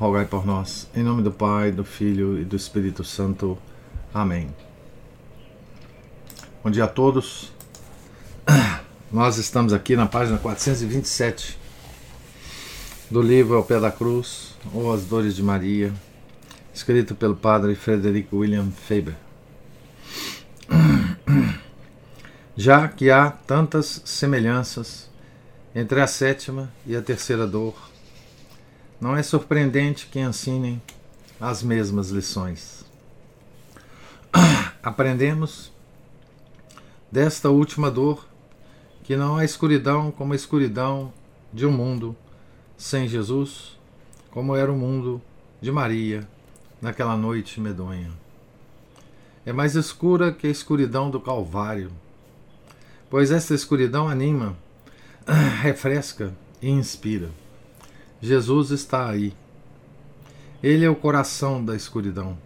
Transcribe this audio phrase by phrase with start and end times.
[0.00, 0.88] rogai por nós.
[0.96, 3.58] Em nome do Pai, do Filho e do Espírito Santo.
[4.14, 4.48] Amém.
[6.64, 7.52] Bom dia a todos.
[9.12, 11.58] Nós estamos aqui na página 427
[13.10, 15.92] do livro Ao Pé da Cruz, ou As Dores de Maria,
[16.72, 19.16] escrito pelo padre Frederico William Faber.
[22.56, 25.10] Já que há tantas semelhanças
[25.74, 27.89] entre a sétima e a terceira dor,
[29.00, 30.80] não é surpreendente que ensinem
[31.40, 32.84] as mesmas lições.
[34.82, 35.72] Aprendemos
[37.10, 38.28] desta última dor
[39.02, 41.12] que não há escuridão como a escuridão
[41.52, 42.14] de um mundo
[42.76, 43.78] sem Jesus,
[44.30, 45.20] como era o mundo
[45.60, 46.28] de Maria
[46.80, 48.10] naquela noite medonha.
[49.44, 51.90] É mais escura que a escuridão do Calvário,
[53.08, 54.56] pois esta escuridão anima,
[55.62, 57.30] refresca e inspira.
[58.22, 59.32] Jesus está aí.
[60.62, 62.36] Ele é o coração da escuridão.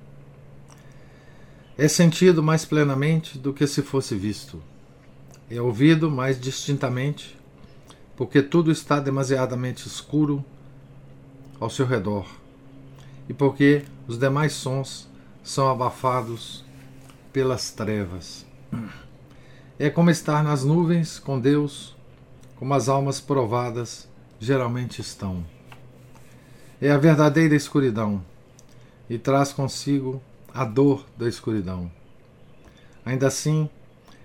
[1.76, 4.62] É sentido mais plenamente do que se fosse visto.
[5.50, 7.36] É ouvido mais distintamente,
[8.16, 10.44] porque tudo está demasiadamente escuro
[11.58, 12.24] ao seu redor
[13.28, 15.08] e porque os demais sons
[15.42, 16.64] são abafados
[17.32, 18.46] pelas trevas.
[19.76, 21.96] É como estar nas nuvens com Deus,
[22.54, 24.08] como as almas provadas
[24.38, 25.44] geralmente estão
[26.80, 28.24] é a verdadeira escuridão
[29.08, 30.22] e traz consigo
[30.52, 31.90] a dor da escuridão.
[33.04, 33.68] Ainda assim,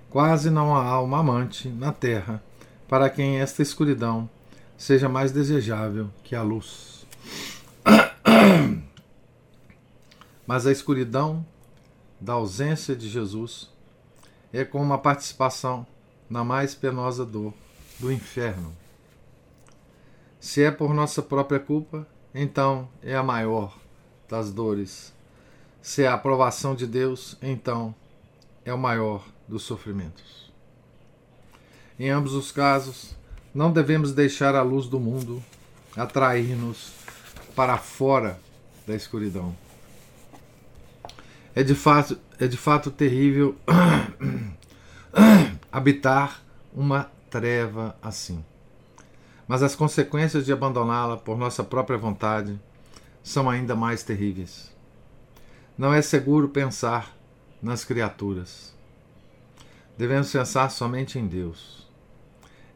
[0.10, 2.42] quase não há alma amante na terra
[2.88, 4.30] para quem esta escuridão
[4.78, 7.06] seja mais desejável que a luz.
[10.48, 11.46] Mas a escuridão
[12.20, 13.70] da ausência de Jesus
[14.52, 15.86] é como uma participação
[16.30, 17.54] na mais penosa dor
[18.00, 18.76] do inferno.
[20.40, 23.78] Se é por nossa própria culpa, então é a maior
[24.28, 25.14] das dores.
[25.82, 27.96] Se é a aprovação de Deus, então
[28.64, 30.52] é o maior dos sofrimentos.
[31.98, 33.16] Em ambos os casos,
[33.54, 35.44] não devemos deixar a luz do mundo
[35.98, 36.94] atrair-nos
[37.56, 38.40] para fora
[38.86, 39.56] da escuridão.
[41.56, 43.56] É de fato, é de fato terrível
[45.72, 46.42] habitar
[46.74, 48.44] uma treva assim
[49.50, 52.62] mas as consequências de abandoná-la por nossa própria vontade
[53.24, 54.72] são ainda mais terríveis.
[55.76, 57.18] Não é seguro pensar
[57.60, 58.76] nas criaturas.
[59.98, 61.90] Devemos pensar somente em Deus.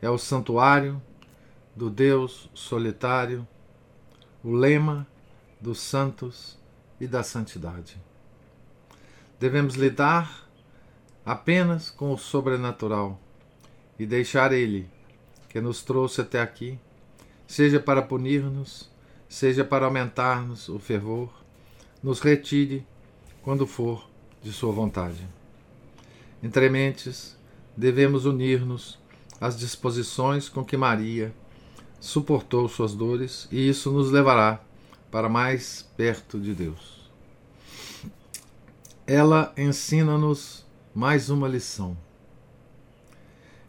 [0.01, 0.99] É o santuário
[1.75, 3.47] do Deus solitário,
[4.43, 5.05] o lema
[5.61, 6.57] dos santos
[6.99, 8.01] e da santidade.
[9.39, 10.49] Devemos lidar
[11.23, 13.19] apenas com o sobrenatural
[13.99, 14.89] e deixar Ele
[15.53, 16.79] que nos trouxe até aqui,
[17.45, 18.89] seja para punir-nos,
[19.29, 21.31] seja para aumentar-nos o fervor,
[22.01, 22.83] nos retire
[23.43, 24.09] quando for
[24.41, 25.27] de Sua vontade.
[26.41, 27.37] Entre mentes,
[27.77, 28.97] devemos unir-nos
[29.39, 31.31] às disposições com que Maria
[31.99, 34.59] suportou suas dores, e isso nos levará
[35.11, 37.11] para mais perto de Deus.
[39.05, 40.65] Ela ensina-nos
[40.95, 41.95] mais uma lição.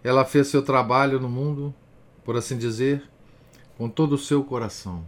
[0.04, 1.74] Ela fez seu trabalho no mundo,
[2.22, 3.02] por assim dizer,
[3.78, 5.04] com todo o seu coração.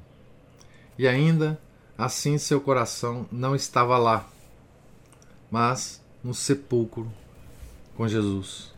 [0.98, 1.60] E ainda
[1.98, 4.26] assim seu coração não estava lá,
[5.50, 7.12] mas no sepulcro
[7.94, 8.74] com Jesus.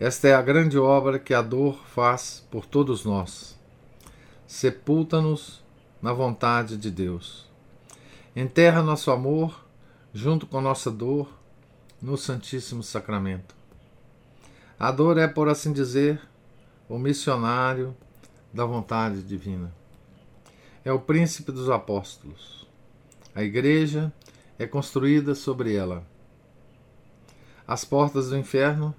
[0.00, 3.56] Esta é a grande obra que a dor faz por todos nós.
[4.46, 5.62] Sepulta-nos
[6.00, 7.48] na vontade de Deus.
[8.34, 9.64] Enterra nosso amor
[10.12, 11.28] junto com nossa dor
[12.00, 13.61] no Santíssimo Sacramento.
[14.82, 16.20] A dor é, por assim dizer,
[16.88, 17.96] o missionário
[18.52, 19.72] da vontade divina.
[20.84, 22.66] É o príncipe dos apóstolos.
[23.32, 24.12] A igreja
[24.58, 26.04] é construída sobre ela.
[27.64, 28.92] As portas do inferno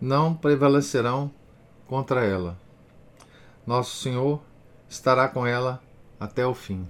[0.00, 1.30] não prevalecerão
[1.86, 2.58] contra ela.
[3.66, 4.40] Nosso Senhor
[4.88, 5.82] estará com ela
[6.18, 6.88] até o fim.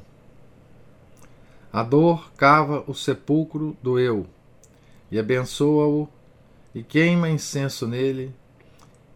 [1.73, 4.25] A dor cava o sepulcro do eu
[5.11, 6.09] e abençoa-o
[6.77, 8.35] e queima incenso nele,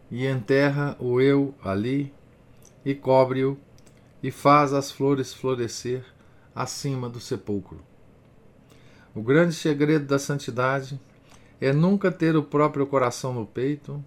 [0.09, 2.11] e enterra o eu ali,
[2.83, 3.55] e cobre-o,
[4.23, 6.03] e faz as flores florescer
[6.55, 7.79] acima do sepulcro.
[9.13, 10.99] O grande segredo da santidade
[11.61, 14.03] é nunca ter o próprio coração no peito,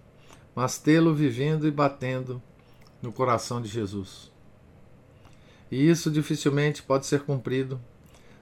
[0.53, 2.41] mas tê-lo vivendo e batendo
[3.01, 4.33] no coração de Jesus.
[5.71, 7.79] E isso dificilmente pode ser cumprido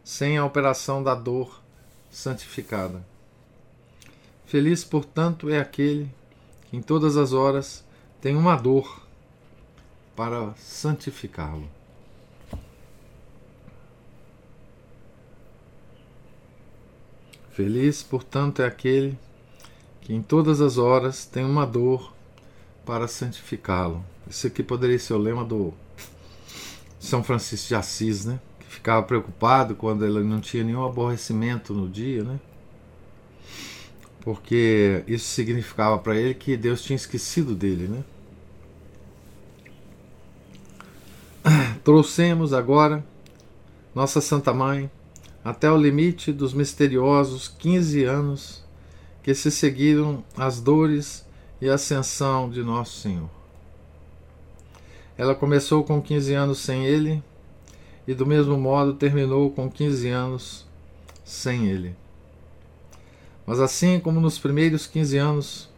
[0.04, 1.62] sem a operação da dor
[2.10, 3.13] santificada.
[4.54, 6.08] Feliz, portanto, é aquele
[6.70, 7.84] que em todas as horas
[8.22, 9.02] tem uma dor
[10.16, 11.68] para santificá-lo.
[17.50, 19.18] Feliz, portanto, é aquele
[20.02, 22.14] que em todas as horas tem uma dor
[22.86, 24.06] para santificá-lo.
[24.30, 25.74] Isso aqui poderia ser o lema do
[27.00, 28.40] São Francisco de Assis, né?
[28.60, 32.40] Que ficava preocupado quando ele não tinha nenhum aborrecimento no dia, né?
[34.24, 38.04] Porque isso significava para ele que Deus tinha esquecido dele, né?
[41.84, 43.06] Trouxemos agora
[43.94, 44.90] nossa Santa Mãe
[45.44, 48.64] até o limite dos misteriosos 15 anos
[49.22, 51.26] que se seguiram as dores
[51.60, 53.30] e ascensão de Nosso Senhor.
[55.18, 57.22] Ela começou com 15 anos sem ele
[58.08, 60.66] e, do mesmo modo, terminou com 15 anos
[61.26, 62.03] sem ele.
[63.46, 65.70] Mas assim como nos primeiros 15 anos,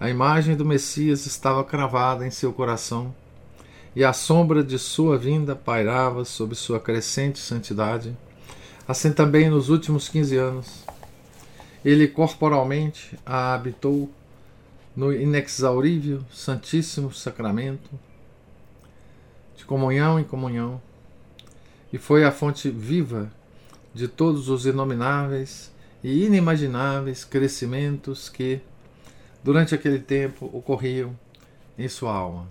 [0.00, 3.14] a imagem do Messias estava cravada em seu coração
[3.94, 8.16] e a sombra de sua vinda pairava sobre sua crescente santidade,
[8.88, 10.84] assim também nos últimos 15 anos,
[11.84, 14.10] ele corporalmente a habitou
[14.96, 17.90] no inexaurível Santíssimo Sacramento,
[19.56, 20.80] de comunhão em comunhão,
[21.92, 23.30] e foi a fonte viva
[23.94, 25.71] de todos os inomináveis
[26.02, 28.60] e inimagináveis crescimentos que,
[29.42, 31.16] durante aquele tempo, ocorriam
[31.78, 32.48] em sua alma.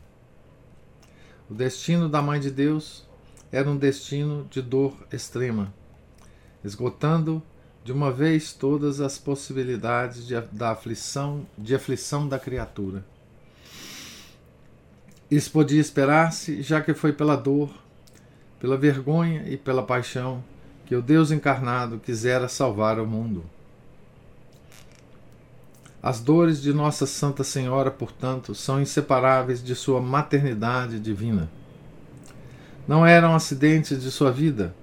[1.50, 3.06] O destino da Mãe de Deus
[3.52, 5.74] era um destino de dor extrema,
[6.64, 7.44] esgotando
[7.84, 13.04] de uma vez todas as possibilidades de, da aflição, de aflição da criatura.
[15.30, 17.74] Isso podia esperar-se, já que foi pela dor,
[18.60, 20.44] pela vergonha e pela paixão
[20.92, 23.46] que o Deus encarnado quisera salvar o mundo.
[26.04, 31.50] As dores de Nossa Santa Senhora, portanto, são inseparáveis de sua maternidade divina.
[32.86, 34.76] Não eram acidentes de sua vida,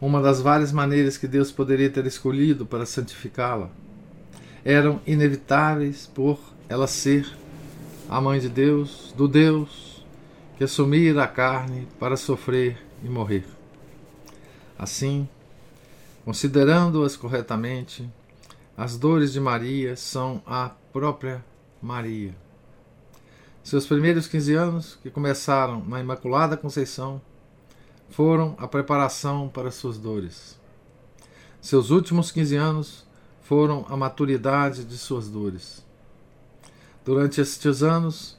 [0.00, 3.68] uma das várias maneiras que Deus poderia ter escolhido para santificá-la.
[4.64, 7.30] Eram inevitáveis por ela ser
[8.08, 10.02] a mãe de Deus, do Deus
[10.56, 13.59] que assumira a carne para sofrer e morrer.
[14.80, 15.28] Assim,
[16.24, 18.10] considerando-as corretamente,
[18.74, 21.44] as dores de Maria são a própria
[21.82, 22.34] Maria.
[23.62, 27.20] Seus primeiros 15 anos, que começaram na Imaculada Conceição,
[28.08, 30.58] foram a preparação para suas dores.
[31.60, 33.06] Seus últimos 15 anos
[33.42, 35.84] foram a maturidade de suas dores.
[37.04, 38.38] Durante estes anos,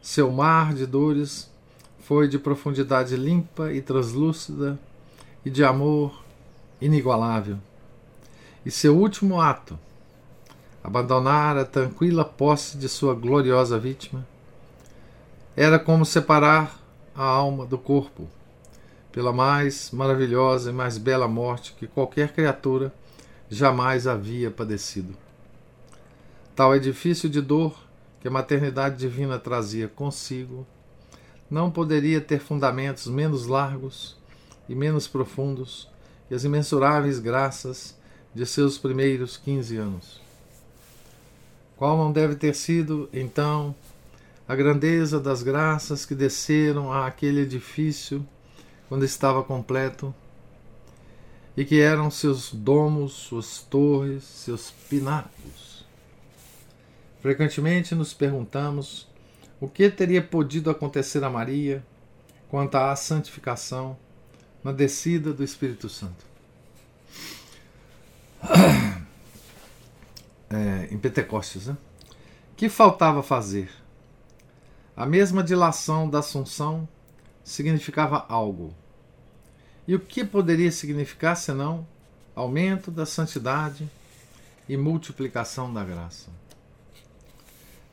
[0.00, 1.50] seu mar de dores
[1.98, 4.78] foi de profundidade limpa e translúcida
[5.44, 6.22] e de amor
[6.80, 7.58] inigualável.
[8.64, 9.78] E seu último ato,
[10.82, 14.26] abandonar a tranquila posse de sua gloriosa vítima,
[15.56, 16.78] era como separar
[17.14, 18.28] a alma do corpo,
[19.12, 22.92] pela mais maravilhosa e mais bela morte que qualquer criatura
[23.48, 25.14] jamais havia padecido.
[26.54, 27.74] Tal edifício de dor
[28.20, 30.66] que a maternidade divina trazia consigo
[31.50, 34.19] não poderia ter fundamentos menos largos
[34.70, 35.88] e menos profundos
[36.28, 37.98] que as imensuráveis graças
[38.32, 40.20] de seus primeiros quinze anos.
[41.76, 43.74] Qual não deve ter sido, então,
[44.46, 48.24] a grandeza das graças que desceram àquele edifício
[48.88, 50.14] quando estava completo,
[51.56, 55.84] e que eram seus domos, suas torres, seus pináculos.
[57.20, 59.08] Frequentemente nos perguntamos
[59.60, 61.84] o que teria podido acontecer a Maria
[62.48, 63.96] quanto à santificação
[64.62, 66.24] na descida do Espírito Santo.
[70.52, 71.76] É, em Pentecostes, né?
[72.56, 73.70] que faltava fazer?
[74.96, 76.88] A mesma dilação da Assunção
[77.42, 78.74] significava algo.
[79.88, 81.86] E o que poderia significar senão
[82.34, 83.88] aumento da santidade
[84.68, 86.28] e multiplicação da graça?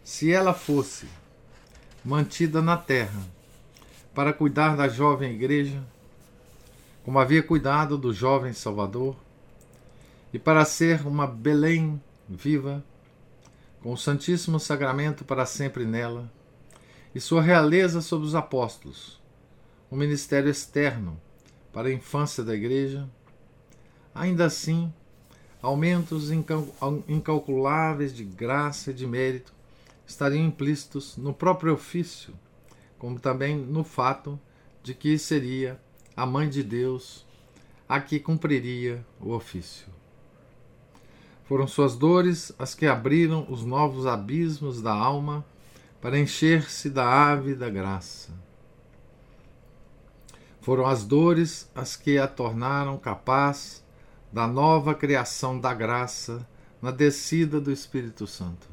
[0.03, 1.07] Se ela fosse
[2.03, 3.21] mantida na terra
[4.13, 5.81] para cuidar da jovem igreja,
[7.07, 9.15] como havia cuidado do jovem Salvador,
[10.33, 12.83] e para ser uma Belém viva,
[13.81, 16.29] com o Santíssimo Sacramento para sempre nela,
[17.15, 19.21] e sua realeza sobre os apóstolos,
[19.89, 21.17] um ministério externo
[21.71, 23.07] para a infância da Igreja,
[24.13, 24.93] ainda assim,
[25.61, 26.29] aumentos
[27.07, 29.53] incalculáveis de graça e de mérito
[30.05, 32.33] estariam implícitos no próprio ofício,
[32.99, 34.37] como também no fato
[34.83, 35.79] de que seria
[36.17, 37.23] a mãe de Deus
[37.87, 39.87] a que cumpriria o ofício.
[41.45, 45.45] Foram suas dores as que abriram os novos abismos da alma
[46.01, 48.31] para encher-se da ave da graça.
[50.59, 53.85] Foram as dores as que a tornaram capaz
[54.33, 56.45] da nova criação da graça
[56.81, 58.67] na descida do Espírito Santo.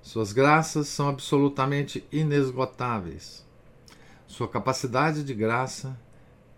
[0.00, 3.45] Suas graças são absolutamente inesgotáveis.
[4.26, 5.96] Sua capacidade de graça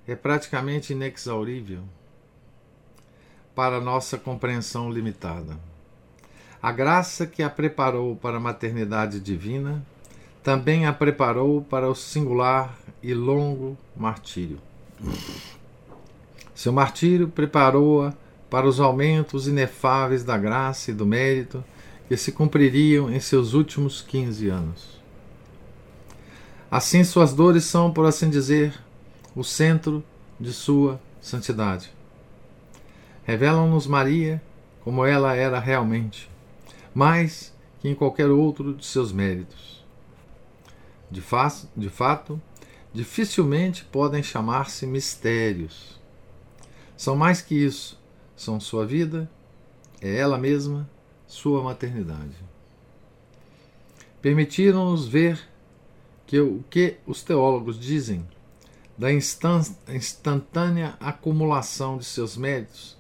[0.06, 1.82] é praticamente inexaurível
[3.54, 5.58] para nossa compreensão limitada.
[6.62, 9.84] A graça que a preparou para a maternidade divina
[10.42, 14.58] também a preparou para o singular e longo martírio.
[16.54, 18.14] Seu martírio preparou-a
[18.48, 21.62] para os aumentos inefáveis da graça e do mérito
[22.08, 24.98] que se cumpririam em seus últimos 15 anos.
[26.70, 28.75] Assim, suas dores são, por assim dizer,
[29.34, 30.04] o centro
[30.38, 31.92] de sua santidade.
[33.25, 34.42] Revelam-nos Maria
[34.82, 36.30] como ela era realmente,
[36.94, 39.84] mais que em qualquer outro de seus méritos.
[41.10, 42.40] De, fa de fato,
[42.92, 45.98] dificilmente podem chamar-se mistérios
[46.98, 47.96] são mais que isso,
[48.34, 49.30] são sua vida,
[50.02, 50.90] é ela mesma,
[51.28, 52.34] sua maternidade.
[54.20, 55.38] Permitiram-nos ver
[56.28, 58.28] que o que os teólogos dizem
[58.99, 62.99] da instantânea acumulação de seus méritos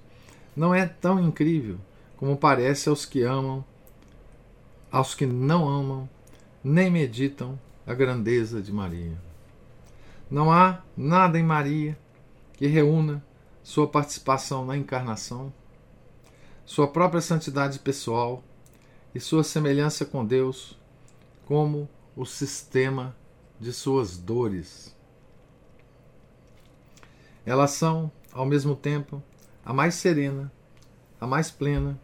[0.56, 1.78] não é tão incrível
[2.16, 3.62] como parece aos que amam,
[4.90, 6.08] aos que não amam,
[6.64, 9.16] nem meditam a grandeza de Maria.
[10.30, 11.98] Não há nada em Maria
[12.54, 13.22] que reúna
[13.62, 15.52] sua participação na encarnação,
[16.64, 18.42] sua própria santidade pessoal
[19.14, 20.78] e sua semelhança com Deus
[21.44, 23.16] como o sistema
[23.60, 24.92] de suas dores.
[27.46, 29.22] Elas são, ao mesmo tempo,
[29.64, 30.52] a mais serena,
[31.20, 31.96] a mais plena,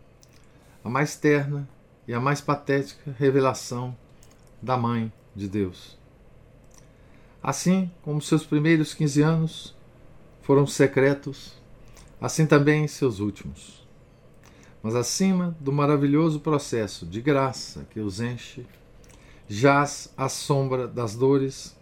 [0.84, 1.68] a mais terna
[2.06, 3.96] e a mais patética revelação
[4.62, 5.98] da Mãe de Deus.
[7.42, 9.76] Assim como seus primeiros 15 anos
[10.42, 11.60] foram secretos,
[12.20, 13.84] assim também seus últimos.
[14.80, 18.64] Mas acima do maravilhoso processo de graça que os enche,
[19.48, 21.76] jaz a sombra das dores,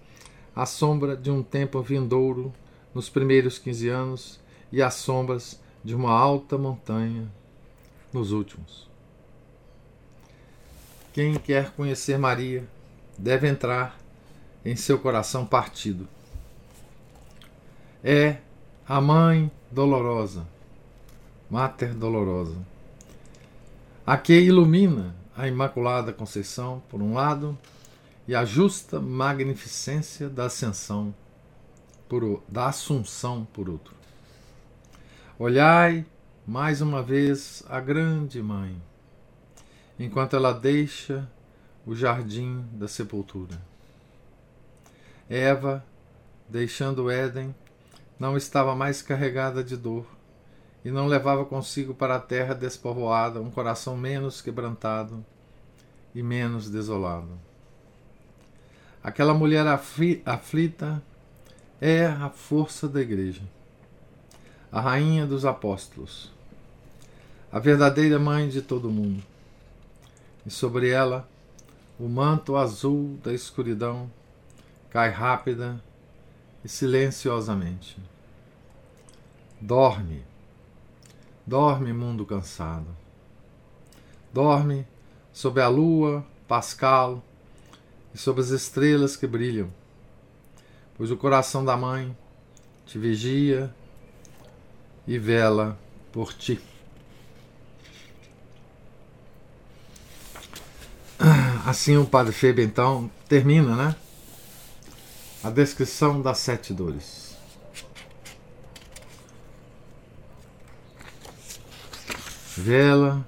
[0.54, 2.52] a sombra de um tempo vindouro
[2.95, 4.40] nos primeiros quinze anos
[4.71, 7.31] e as sombras de uma alta montanha
[8.12, 8.88] nos últimos.
[11.12, 12.66] Quem quer conhecer Maria
[13.19, 13.99] deve entrar
[14.64, 16.09] em seu coração partido.
[18.02, 18.38] É
[18.88, 20.47] a Mãe Dolorosa,
[21.50, 22.59] Mater Dolorosa,
[24.07, 27.59] a que ilumina a Imaculada Conceição, por um lado,
[28.27, 31.15] e a justa magnificência da Ascensão,
[32.09, 33.95] por, da Assunção, por outro.
[35.39, 36.05] Olhai
[36.47, 38.81] mais uma vez a Grande Mãe,
[39.99, 41.29] enquanto ela deixa
[41.87, 43.61] o jardim da sepultura.
[45.29, 45.85] Eva,
[46.49, 47.55] deixando o Éden,
[48.19, 50.07] não estava mais carregada de dor
[50.85, 55.25] e não levava consigo para a terra despovoada um coração menos quebrantado
[56.15, 57.39] e menos desolado.
[59.03, 61.03] Aquela mulher aflita
[61.81, 63.43] é a força da Igreja,
[64.71, 66.33] a rainha dos apóstolos,
[67.51, 69.23] a verdadeira mãe de todo mundo.
[70.47, 71.29] E sobre ela
[71.99, 74.11] o manto azul da escuridão
[74.91, 75.81] cai rápida
[76.65, 77.97] e silenciosamente.
[79.61, 80.23] Dorme,
[81.47, 82.87] dorme, mundo cansado.
[84.33, 84.87] Dorme
[85.33, 87.23] sob a lua pascal
[88.15, 89.73] e sob as estrelas que brilham,
[90.97, 92.17] pois o coração da mãe
[92.85, 93.75] te vigia
[95.07, 95.79] e vela
[96.13, 96.61] por ti.
[101.65, 103.97] Assim o Padre Febe então termina, né?
[105.45, 107.22] A descrição das sete dores.
[112.62, 113.26] Vela,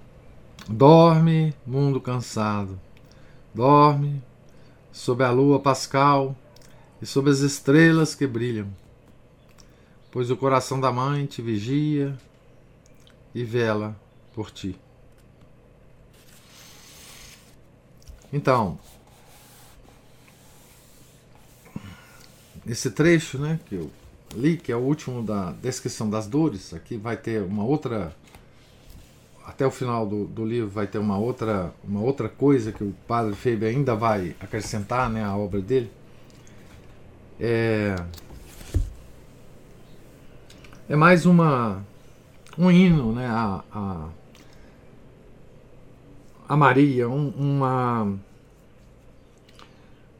[0.69, 2.79] dorme, mundo cansado.
[3.53, 4.23] Dorme
[4.93, 6.37] sob a lua pascal
[7.03, 8.69] e sob as estrelas que brilham,
[10.13, 12.17] pois o coração da mãe te vigia
[13.35, 14.01] e vela
[14.33, 14.79] por ti.
[18.33, 18.79] Então,
[22.65, 23.91] esse trecho, né, que eu
[24.33, 28.15] li, que é o último da descrição das dores, aqui vai ter uma outra
[29.47, 32.95] até o final do, do livro vai ter uma outra, uma outra coisa que o
[33.07, 35.91] padre Feber ainda vai acrescentar né, à obra dele.
[37.39, 37.97] É,
[40.89, 41.85] é mais uma
[42.57, 44.09] um hino né, a, a,
[46.49, 48.17] a Maria, um, uma,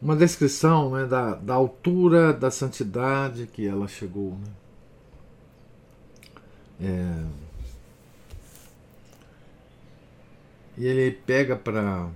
[0.03, 4.33] uma descrição né, da, da altura da santidade que ela chegou.
[4.33, 4.49] Né?
[6.81, 7.44] É,
[10.77, 12.09] e ele pega para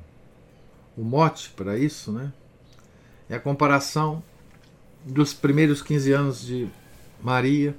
[0.97, 2.33] o mote para isso, né?
[3.29, 4.23] É a comparação
[5.05, 6.69] dos primeiros 15 anos de
[7.23, 7.77] Maria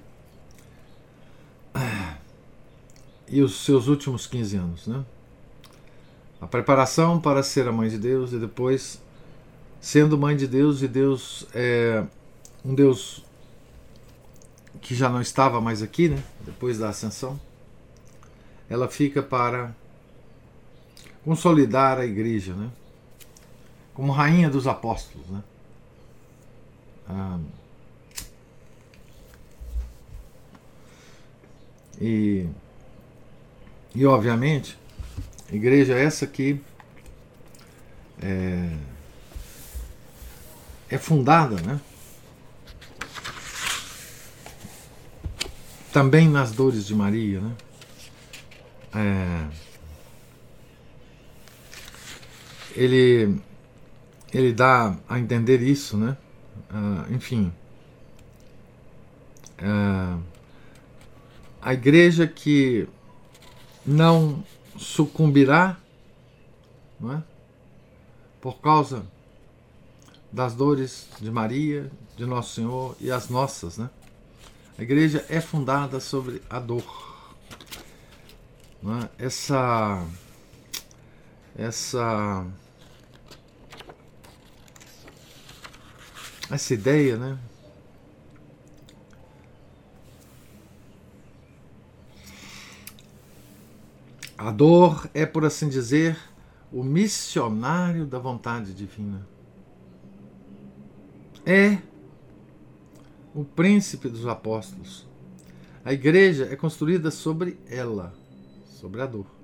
[3.28, 5.04] e os seus últimos 15 anos, né?
[6.42, 9.02] A preparação para ser a mãe de Deus e depois
[9.82, 12.04] sendo mãe de Deus e Deus é
[12.64, 13.24] um Deus
[14.82, 16.24] que já não estava mais aqui, né?
[16.42, 17.40] Depois da ascensão,
[18.70, 19.76] ela fica para
[21.30, 22.72] consolidar a igreja, né?
[23.94, 25.44] Como rainha dos apóstolos, né?
[27.08, 27.38] Ah,
[32.02, 32.48] e,
[33.94, 34.76] e obviamente,
[35.52, 36.60] igreja essa que
[38.24, 38.76] é,
[40.90, 41.80] é fundada, né?
[45.94, 47.56] Também nas dores de Maria, né?
[48.96, 49.69] É,
[52.76, 53.40] ele
[54.34, 56.16] ele dá a entender isso, né?
[56.70, 57.52] Uh, enfim,
[59.60, 60.22] uh,
[61.62, 62.88] a igreja que
[63.86, 64.44] não
[64.78, 65.78] sucumbirá,
[67.00, 67.24] não é?
[68.40, 69.06] Por causa
[70.32, 73.90] das dores de Maria, de Nosso Senhor e as nossas, né?
[74.78, 77.10] A igreja é fundada sobre a dor.
[79.20, 79.26] É?
[79.26, 80.06] Essa
[81.60, 82.48] essa
[86.50, 87.38] essa ideia, né?
[94.38, 96.18] A dor é, por assim dizer,
[96.72, 99.28] o missionário da vontade divina.
[101.46, 101.78] É
[103.36, 105.06] o príncipe dos apóstolos.
[105.84, 108.14] A igreja é construída sobre ela,
[108.66, 109.39] sobre a dor.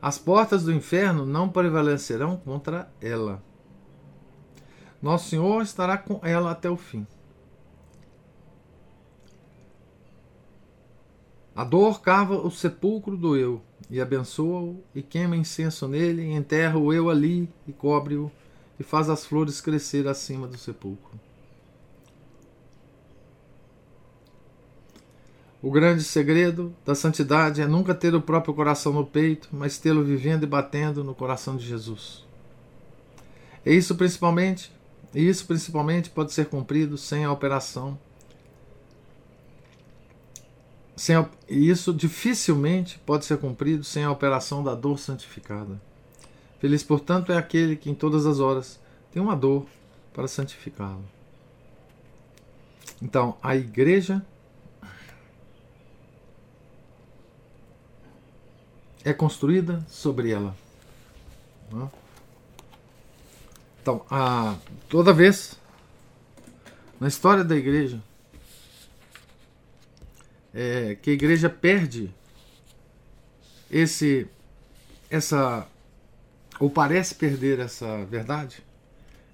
[0.00, 3.42] As portas do inferno não prevalecerão contra ela.
[5.02, 7.06] Nosso Senhor estará com ela até o fim.
[11.54, 16.78] A dor cava o sepulcro do eu, e abençoa-o, e queima incenso nele, e enterra
[16.78, 18.30] o eu ali, e cobre-o,
[18.78, 21.18] e faz as flores crescer acima do sepulcro.
[25.60, 30.04] O grande segredo da santidade é nunca ter o próprio coração no peito, mas tê-lo
[30.04, 32.24] vivendo e batendo no coração de Jesus.
[33.66, 34.72] E isso principalmente,
[35.12, 37.98] e isso principalmente pode ser cumprido sem a operação.
[40.94, 45.80] Sem a, e isso dificilmente pode ser cumprido sem a operação da dor santificada.
[46.60, 48.80] Feliz, portanto, é aquele que em todas as horas
[49.12, 49.66] tem uma dor
[50.12, 51.04] para santificá-lo.
[53.02, 54.24] Então, a igreja
[59.08, 60.54] é construída sobre ela.
[61.72, 61.90] Né?
[63.80, 64.56] Então, a,
[64.88, 65.58] toda vez
[67.00, 68.02] na história da igreja
[70.52, 72.12] é, que a igreja perde
[73.70, 74.26] esse
[75.10, 75.66] essa
[76.60, 78.62] ou parece perder essa verdade,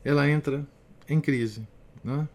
[0.05, 0.65] ela entra
[1.09, 1.67] em crise.
[2.03, 2.29] Né?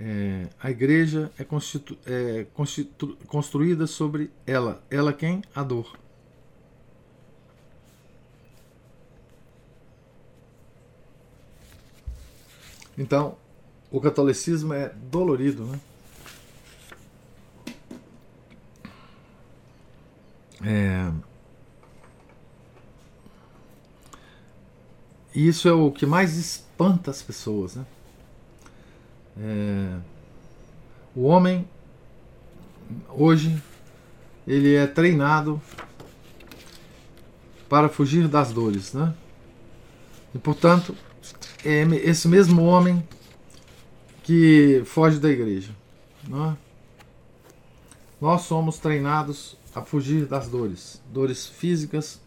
[0.00, 4.82] É, a igreja é, constitu, é constitu, construída sobre ela.
[4.90, 5.42] Ela quem?
[5.54, 5.98] A dor.
[12.96, 13.36] Então,
[13.90, 15.80] o catolicismo é dolorido, né?
[20.64, 21.12] É...
[25.34, 27.86] E isso é o que mais espanta as pessoas, né?
[29.40, 29.98] É,
[31.14, 31.68] o homem
[33.10, 33.62] hoje
[34.46, 35.60] ele é treinado
[37.68, 39.14] para fugir das dores, né?
[40.34, 40.94] E portanto
[41.64, 43.06] é esse mesmo homem
[44.24, 45.70] que foge da igreja,
[46.26, 46.56] não é?
[48.20, 52.20] Nós somos treinados a fugir das dores, dores físicas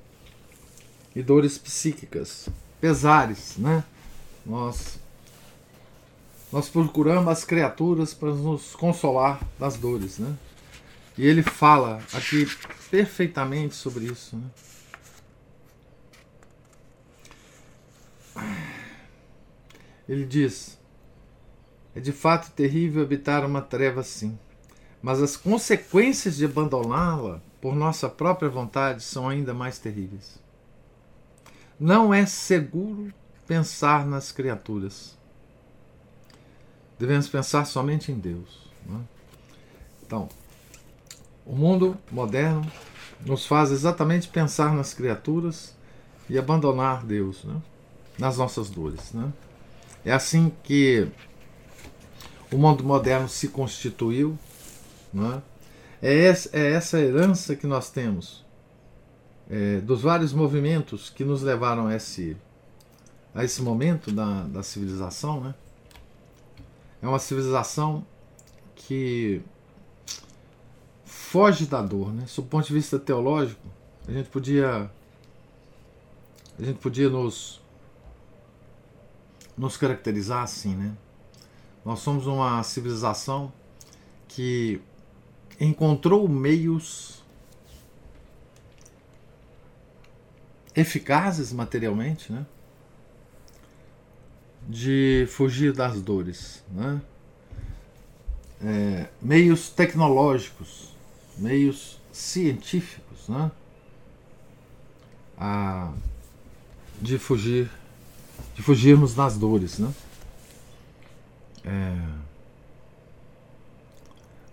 [1.14, 2.48] e dores psíquicas,
[2.80, 3.84] pesares, né?
[4.46, 5.01] Nós
[6.52, 10.36] nós procuramos as criaturas para nos consolar das dores, né?
[11.18, 12.46] E ele fala aqui
[12.90, 14.36] perfeitamente sobre isso.
[14.36, 14.50] Né?
[20.08, 20.78] Ele diz:
[21.96, 24.38] É de fato terrível habitar uma treva assim,
[25.02, 30.40] mas as consequências de abandoná-la por nossa própria vontade são ainda mais terríveis.
[31.80, 33.14] Não é seguro
[33.48, 35.18] pensar nas criaturas.
[37.02, 38.70] Devemos pensar somente em Deus.
[38.88, 38.96] É?
[40.06, 40.30] Então,
[41.44, 42.64] o mundo moderno
[43.26, 45.76] nos faz exatamente pensar nas criaturas
[46.30, 47.60] e abandonar Deus né?
[48.20, 49.14] nas nossas dores.
[49.14, 49.34] Né?
[50.06, 51.08] É assim que
[52.52, 54.38] o mundo moderno se constituiu.
[55.12, 55.42] Né?
[56.04, 58.46] É, essa, é essa herança que nós temos
[59.50, 62.38] é, dos vários movimentos que nos levaram a esse,
[63.34, 65.42] a esse momento da, da civilização.
[65.42, 65.56] Né?
[67.02, 68.06] É uma civilização
[68.76, 69.42] que
[71.06, 72.26] foge da dor, né?
[72.28, 73.66] Sob o ponto de vista teológico,
[74.08, 74.92] a gente podia
[76.60, 77.62] a gente podia nos
[79.58, 80.96] nos caracterizar assim, né?
[81.84, 83.52] Nós somos uma civilização
[84.28, 84.82] que
[85.60, 87.24] encontrou meios
[90.76, 92.46] eficazes materialmente, né?
[94.68, 97.02] De fugir das dores, né?
[98.64, 100.94] É, meios tecnológicos,
[101.38, 103.52] meios científicos, né?
[107.02, 107.70] De fugir,
[108.56, 109.92] de fugirmos das dores, né?
[111.66, 111.98] É,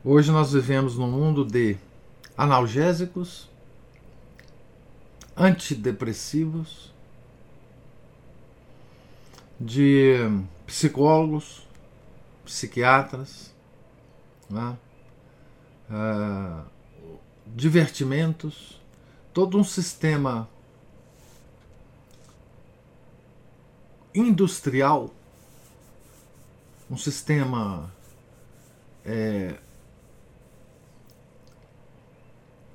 [0.04, 1.76] hoje nós vivemos num mundo de
[2.36, 3.48] analgésicos,
[5.36, 6.92] antidepressivos,
[9.60, 10.14] de
[10.66, 11.66] psicólogos,
[12.44, 13.52] psiquiatras,
[14.48, 14.76] né?
[15.90, 16.64] uh,
[17.46, 18.80] divertimentos,
[19.32, 20.48] todo um sistema
[24.14, 25.10] industrial,
[26.90, 27.92] um sistema
[29.04, 29.54] é,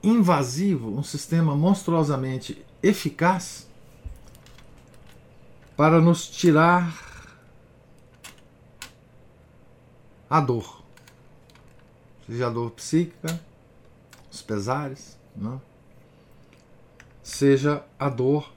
[0.01, 3.67] invasivo, um sistema monstruosamente eficaz
[5.75, 6.93] para nos tirar
[10.29, 10.83] a dor
[12.25, 13.39] seja a dor psíquica,
[14.31, 15.59] os pesares, né?
[17.21, 18.51] seja a dor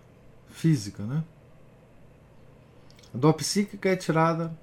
[0.49, 1.03] física.
[1.03, 1.23] Né?
[3.15, 4.57] A dor psíquica é tirada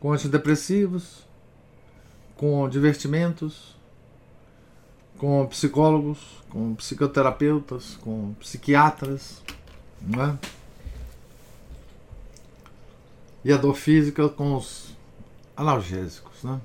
[0.00, 1.26] com antidepressivos,
[2.36, 3.76] com divertimentos,
[5.18, 6.18] com psicólogos,
[6.48, 9.42] com psicoterapeutas, com psiquiatras,
[10.00, 10.38] não é?
[13.44, 14.96] E a dor física com os
[15.56, 16.60] analgésicos, né?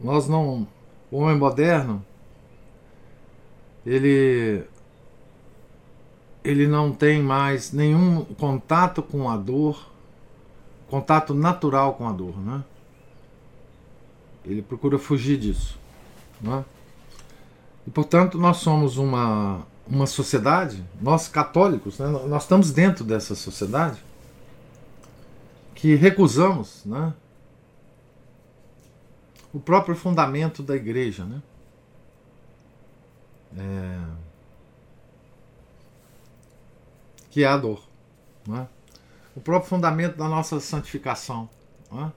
[0.00, 0.66] Nós não.
[1.10, 2.04] O homem moderno,
[3.84, 4.64] ele.
[6.42, 9.90] Ele não tem mais nenhum contato com a dor,
[10.90, 12.62] contato natural com a dor, né?
[14.44, 15.78] Ele procura fugir disso,
[16.40, 16.62] né?
[17.86, 22.06] E portanto nós somos uma, uma sociedade, nós católicos, né?
[22.08, 24.02] nós estamos dentro dessa sociedade
[25.74, 27.12] que recusamos, né?
[29.52, 31.42] o próprio fundamento da igreja, né?
[33.56, 34.00] É...
[37.30, 37.82] que é a dor,
[38.46, 38.68] né?
[39.34, 41.48] o próprio fundamento da nossa santificação.
[41.90, 42.12] Né?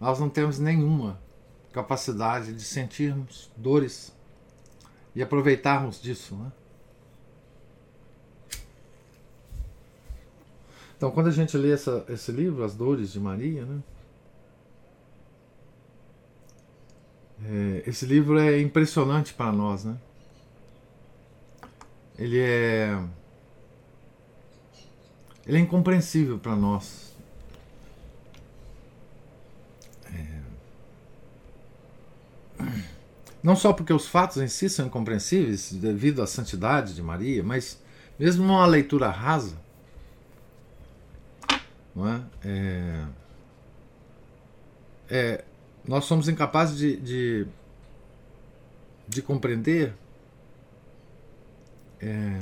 [0.00, 1.18] Nós não temos nenhuma
[1.72, 4.14] capacidade de sentirmos dores
[5.14, 6.34] e aproveitarmos disso.
[6.34, 6.52] Né?
[10.96, 13.82] Então, quando a gente lê essa, esse livro, As Dores de Maria, né?
[17.46, 19.96] É, esse livro é impressionante para nós, né?
[22.16, 22.96] Ele é
[25.46, 27.12] ele é incompreensível para nós.
[30.10, 30.40] É...
[33.42, 37.78] Não só porque os fatos em si são incompreensíveis devido à santidade de Maria, mas
[38.18, 39.56] mesmo numa leitura rasa,
[41.94, 42.22] não é?
[42.44, 43.06] é...
[45.10, 45.44] é
[45.86, 47.46] nós somos incapazes de, de,
[49.06, 49.94] de compreender
[52.00, 52.38] é,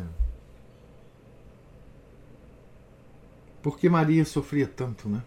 [3.63, 5.23] por que Maria sofria tanto, né?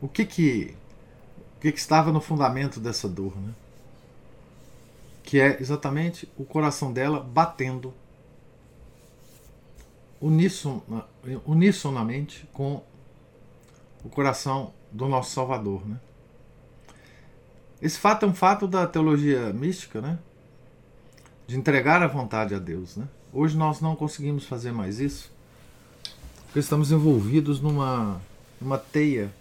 [0.00, 0.74] O que que,
[1.56, 3.54] o que, que estava no fundamento dessa dor, né?
[5.22, 7.94] Que é exatamente o coração dela batendo
[10.20, 12.82] unissonamente com
[14.04, 15.98] o coração do nosso Salvador, né?
[17.80, 20.18] Esse fato é um fato da teologia mística, né?
[21.46, 23.08] De entregar a vontade a Deus, né?
[23.32, 25.32] Hoje nós não conseguimos fazer mais isso,
[26.46, 28.20] porque estamos envolvidos numa,
[28.60, 29.34] numa teia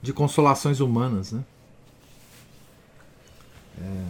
[0.00, 1.44] de consolações humanas, né?
[3.80, 4.04] É...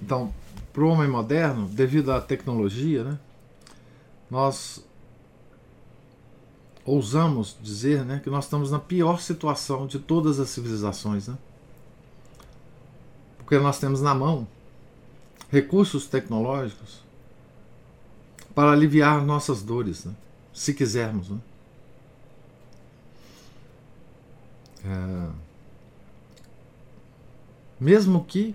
[0.00, 0.32] Então,
[0.72, 3.18] para o homem moderno, devido à tecnologia, né,
[4.30, 4.84] nós
[6.84, 11.28] ousamos dizer né, que nós estamos na pior situação de todas as civilizações.
[11.28, 11.36] Né?
[13.38, 14.46] Porque nós temos na mão
[15.50, 17.02] recursos tecnológicos
[18.54, 20.14] para aliviar nossas dores, né?
[20.52, 21.30] se quisermos.
[21.30, 21.38] Né?
[24.84, 25.28] É...
[27.80, 28.54] Mesmo que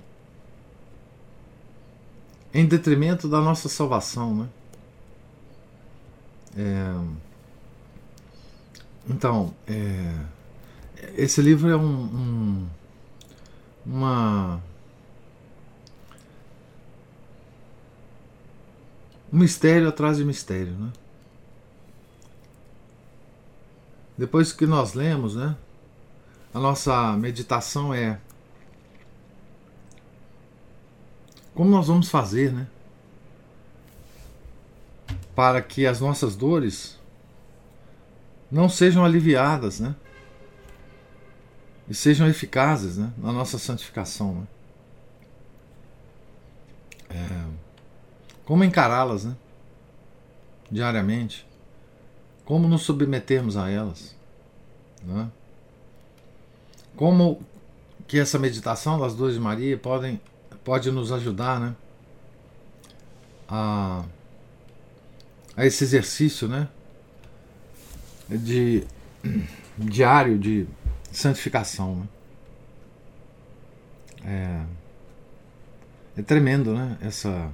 [2.53, 4.49] em detrimento da nossa salvação, né?
[6.57, 7.28] É...
[9.09, 10.15] Então, é...
[11.17, 12.69] esse livro é um, um,
[13.85, 14.61] uma
[19.33, 20.91] um mistério atrás de mistério, né?
[24.17, 25.55] Depois que nós lemos, né?
[26.53, 28.19] A nossa meditação é
[31.53, 32.67] como nós vamos fazer, né?
[35.35, 36.98] Para que as nossas dores
[38.51, 39.95] não sejam aliviadas, né?
[41.87, 43.11] E sejam eficazes, né?
[43.17, 44.47] Na nossa santificação, né?
[47.09, 47.45] É,
[48.45, 49.35] como encará-las, né?
[50.71, 51.47] Diariamente.
[52.45, 54.15] Como nos submetermos a elas,
[55.03, 55.29] né?
[56.95, 57.41] Como
[58.09, 60.19] que essa meditação das dores de Maria podem,
[60.63, 61.75] pode nos ajudar né,
[63.47, 64.03] a,
[65.55, 66.67] a esse exercício né,
[68.37, 68.83] de
[69.77, 70.67] diário de
[71.11, 71.95] santificação.
[71.95, 72.07] Né?
[76.15, 77.51] É, é tremendo né, essa,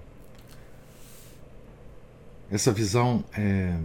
[2.51, 3.77] essa visão é,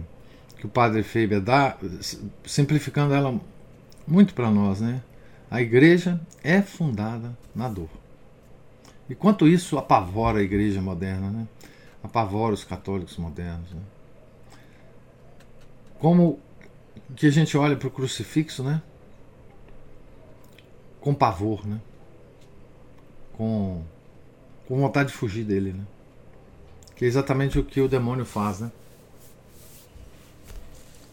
[0.57, 1.77] que o padre Faber dá,
[2.45, 3.39] simplificando ela
[4.07, 5.01] muito para nós, né?
[5.49, 7.89] A igreja é fundada na dor.
[9.09, 11.47] E quanto isso apavora a igreja moderna, né?
[12.01, 13.69] apavora os católicos modernos.
[13.71, 13.81] Né?
[15.99, 16.39] Como
[17.15, 18.81] que a gente olha para o crucifixo, né?
[20.99, 21.79] Com pavor, né?
[23.33, 23.83] Com,
[24.67, 25.85] com vontade de fugir dele, né?
[26.95, 28.71] Que é exatamente o que o demônio faz, né?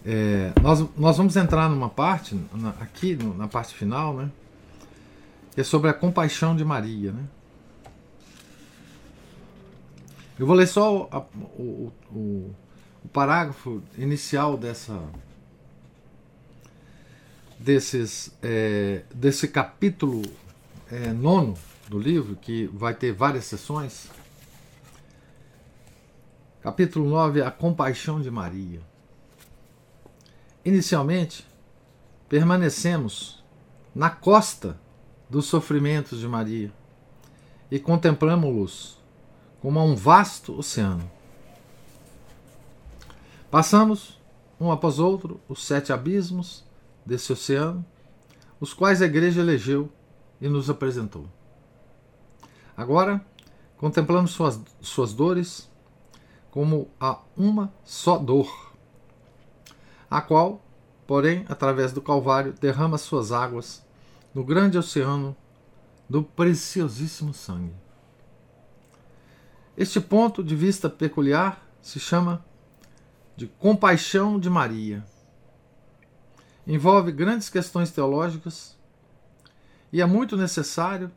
[0.04, 4.30] É, nós, nós vamos entrar numa parte, na, aqui no, na parte final, né?
[5.54, 7.24] Que é sobre a compaixão de Maria, né?
[10.38, 12.54] Eu vou ler só o, o, o,
[13.04, 15.02] o parágrafo inicial dessa
[17.58, 20.22] desses é, desse capítulo
[20.90, 21.54] é, nono
[21.88, 24.08] do livro, que vai ter várias sessões.
[26.60, 28.80] Capítulo 9, a compaixão de Maria.
[30.64, 31.46] Inicialmente,
[32.28, 33.42] permanecemos
[33.94, 34.78] na costa
[35.30, 36.72] dos sofrimentos de Maria
[37.70, 38.98] e contemplamos-los
[39.60, 41.10] como a um vasto oceano.
[43.50, 44.18] Passamos,
[44.60, 46.67] um após outro, os sete abismos
[47.08, 47.84] desse oceano,
[48.60, 49.90] os quais a igreja elegeu
[50.40, 51.26] e nos apresentou.
[52.76, 53.24] Agora,
[53.78, 55.68] contemplamos suas, suas dores
[56.50, 58.68] como a uma só dor
[60.10, 60.62] a qual,
[61.06, 63.84] porém, através do Calvário, derrama suas águas
[64.34, 65.36] no grande oceano
[66.08, 67.74] do preciosíssimo sangue.
[69.76, 72.44] Este ponto de vista peculiar se chama
[73.36, 75.04] de compaixão de Maria.
[76.68, 78.76] Envolve grandes questões teológicas
[79.90, 81.10] e é muito necessário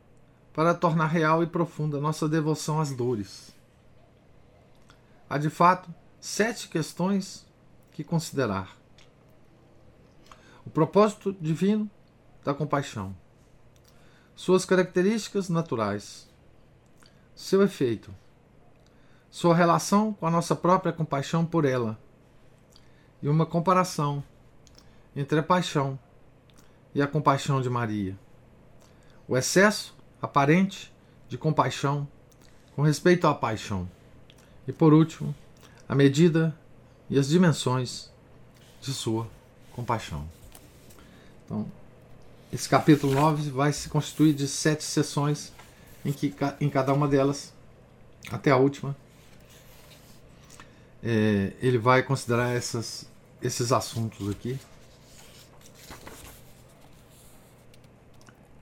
[0.54, 3.54] para tornar real e profunda nossa devoção às dores.
[5.28, 7.46] Há de fato sete questões
[7.90, 8.74] que considerar
[10.64, 11.90] o propósito divino
[12.42, 13.14] da compaixão,
[14.34, 16.30] suas características naturais,
[17.34, 18.10] seu efeito,
[19.28, 21.98] sua relação com a nossa própria compaixão por ela
[23.20, 24.24] e uma comparação
[25.14, 25.98] entre a paixão
[26.94, 28.16] e a compaixão de Maria.
[29.26, 30.92] O excesso aparente
[31.28, 32.06] de compaixão
[32.74, 33.88] com respeito à paixão.
[34.66, 35.34] E por último,
[35.88, 36.56] a medida
[37.08, 38.10] e as dimensões
[38.80, 39.28] de sua
[39.72, 40.28] compaixão.
[41.44, 41.66] Então,
[42.52, 45.52] esse capítulo 9 vai se constituir de sete sessões,
[46.04, 47.52] em que em cada uma delas,
[48.30, 48.96] até a última,
[51.02, 53.06] é, ele vai considerar essas,
[53.40, 54.58] esses assuntos aqui.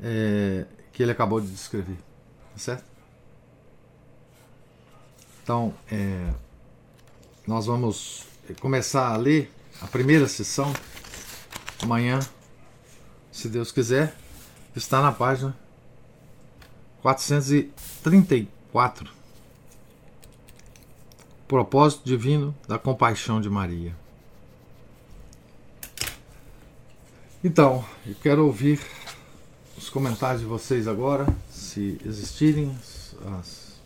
[0.02, 1.96] É, que ele acabou de descrever.
[2.52, 2.84] Tá certo?
[5.42, 6.30] Então, é,
[7.46, 8.26] nós vamos
[8.60, 10.70] começar a ler a primeira sessão
[11.82, 12.20] amanhã,
[13.32, 14.14] se Deus quiser.
[14.76, 15.58] Está na página
[17.02, 19.10] 434.
[21.48, 23.96] Propósito divino da compaixão de Maria.
[27.42, 28.78] Então, eu quero ouvir
[29.80, 32.70] os comentários de vocês agora, se existirem
[33.38, 33.80] as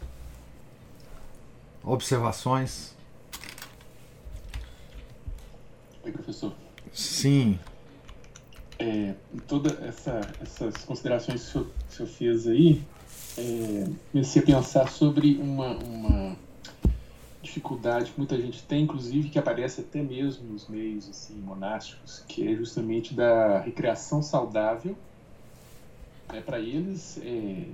[1.85, 2.97] observações.
[6.03, 6.53] Oi, professor.
[6.93, 7.61] Sim.
[8.77, 9.15] É,
[9.47, 12.83] todas essa, essas considerações que o senhor, fez aí,
[13.39, 16.37] é, comecei a pensar sobre uma, uma
[17.41, 22.49] dificuldade que muita gente tem, inclusive que aparece até mesmo nos meios assim, monásticos, que
[22.49, 24.99] é justamente da recreação saudável.
[26.37, 27.65] É, Para eles, é,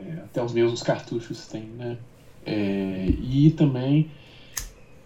[0.00, 1.98] é, até os mesmos cartuchos têm, né?
[2.46, 4.10] É, e também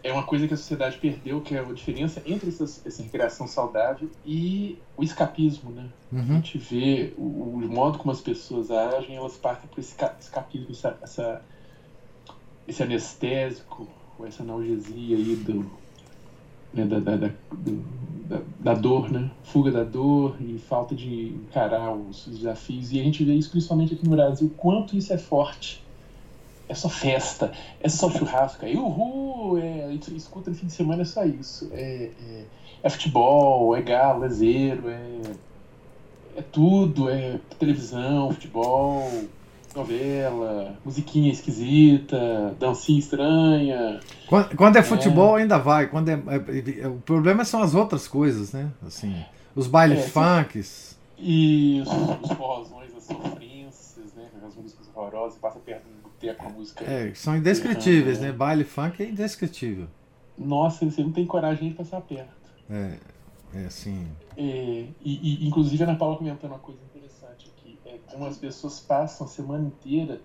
[0.02, 3.46] é uma coisa que a sociedade perdeu, que é a diferença entre essa, essa recreação
[3.46, 5.88] saudável e o escapismo, né?
[6.12, 6.20] Uhum.
[6.20, 10.68] A gente vê o, o, modo como as pessoas agem, elas partem para esse escapismo,
[10.70, 11.42] essa, essa
[12.66, 13.88] esse anestésico,
[14.18, 15.70] ou essa analgesia aí do,
[16.72, 19.31] né, da, da, da, da, dor, né?
[19.42, 22.92] Fuga da dor e falta de encarar os, os, desafios.
[22.92, 25.83] E a gente vê isso principalmente aqui no Brasil, quanto isso é forte.
[26.68, 27.50] É só festa,
[27.81, 31.70] é só churrasco, é uhul, é, escuta no fim de semana é só isso.
[31.72, 32.44] É, é,
[32.83, 35.20] é futebol, é galo, é zero, é,
[36.37, 39.02] é tudo, é televisão, futebol,
[39.78, 44.00] novela, musiquinha esquisita, dancinha estranha.
[44.26, 45.42] Quando, quando é futebol é.
[45.42, 46.20] ainda vai, quando é,
[46.80, 48.70] é, o problema são as outras coisas, né?
[48.86, 50.98] Assim, os bailes é, funks.
[51.18, 54.26] E os, os forrozões, as sofrências, né?
[54.46, 56.84] As músicas horrorosas, passa perto do boteco com a música.
[56.84, 58.32] É, são indescritíveis, né?
[58.32, 59.86] Baile funk é indescritível.
[60.36, 62.28] Nossa, você não tem coragem de passar perto.
[62.70, 62.98] É,
[63.54, 64.06] é assim.
[64.36, 66.80] É, e, e, inclusive a Ana Paula comentando uma coisa
[68.06, 70.20] como as pessoas passam a semana inteira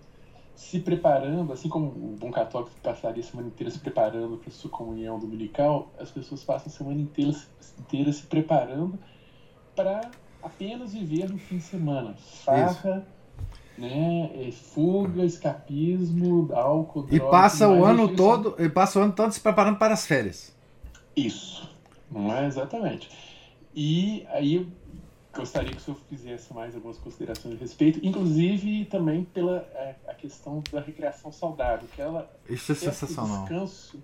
[0.54, 4.70] se preparando, assim como o bom católico passaria a semana inteira se preparando para sua
[4.70, 7.32] comunhão dominical, as pessoas passam a semana inteira,
[7.78, 8.98] inteira se preparando
[9.74, 10.10] para
[10.42, 12.14] apenas viver no fim de semana.
[12.44, 13.04] Farra,
[13.76, 19.32] né, é, fuga, escapismo, álcool, E passa o ano todo, e passa o ano todo
[19.32, 20.54] se preparando para as férias.
[21.16, 21.68] Isso,
[22.10, 23.10] não é exatamente.
[23.74, 24.68] E aí
[25.34, 30.14] gostaria que o senhor fizesse mais algumas considerações a respeito, inclusive também pela é, a
[30.14, 33.40] questão da recreação saudável, que ela isso é sensacional.
[33.40, 34.02] descanso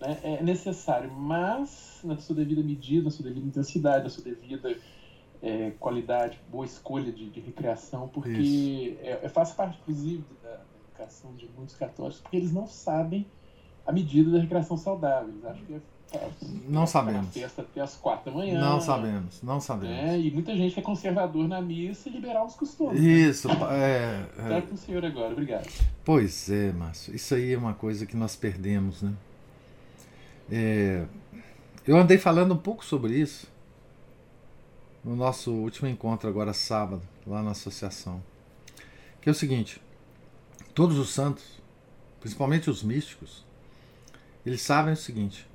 [0.00, 4.76] né, é necessário, mas na sua devida medida, na sua devida intensidade, na sua devida
[5.42, 10.64] é, qualidade, boa escolha de, de recreação, porque é, é, faz parte, inclusive, da, da
[10.86, 13.26] educação de muitos católicos, porque eles não sabem
[13.86, 15.30] a medida da recreação saudável.
[15.30, 15.80] Eles acham que é
[16.66, 17.34] não sabemos.
[17.34, 18.58] Festa até as quatro da manhã.
[18.58, 19.94] Não sabemos, não sabemos.
[19.94, 23.00] É, e muita gente que é conservador na missa e liberal os costumes.
[23.00, 23.54] Isso, né?
[24.38, 24.56] é.
[24.56, 24.60] é.
[24.62, 25.68] com o senhor agora, obrigado.
[26.04, 27.14] Pois é, Márcio.
[27.14, 29.12] Isso aí é uma coisa que nós perdemos, né?
[30.50, 31.04] É,
[31.86, 33.46] eu andei falando um pouco sobre isso
[35.04, 38.22] no nosso último encontro, agora sábado, lá na associação.
[39.20, 39.78] Que é o seguinte:
[40.74, 41.44] todos os santos,
[42.18, 43.44] principalmente os místicos,
[44.46, 45.46] eles sabem o seguinte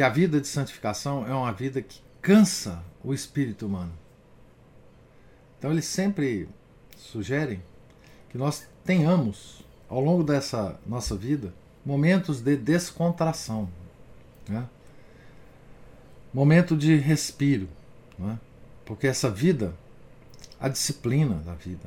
[0.00, 3.92] que a vida de santificação é uma vida que cansa o espírito humano.
[5.58, 6.48] Então eles sempre
[6.96, 7.62] sugerem
[8.30, 11.52] que nós tenhamos, ao longo dessa nossa vida,
[11.84, 13.68] momentos de descontração,
[14.48, 14.66] né?
[16.32, 17.68] momento de respiro,
[18.18, 18.40] né?
[18.86, 19.74] porque essa vida,
[20.58, 21.84] a disciplina da vida,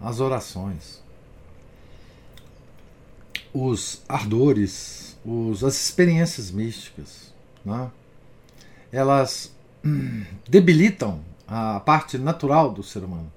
[0.00, 1.02] as orações,
[3.54, 7.32] os ardores, os, as experiências místicas,
[7.64, 7.88] né?
[8.92, 9.54] elas
[9.84, 13.32] hum, debilitam a parte natural do ser humano.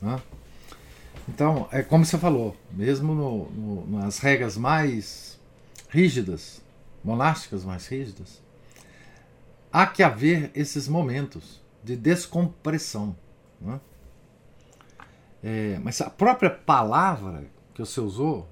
[0.00, 0.22] Né?
[1.28, 5.38] Então, é como você falou, mesmo no, no, nas regras mais
[5.88, 6.62] rígidas,
[7.02, 8.40] monásticas mais rígidas,
[9.72, 13.16] há que haver esses momentos de descompressão.
[13.60, 13.80] Né?
[15.42, 18.48] É, mas a própria palavra que você usou,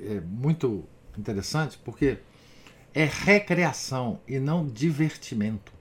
[0.00, 0.84] é muito
[1.16, 2.18] interessante porque
[2.94, 5.72] é recreação e não divertimento.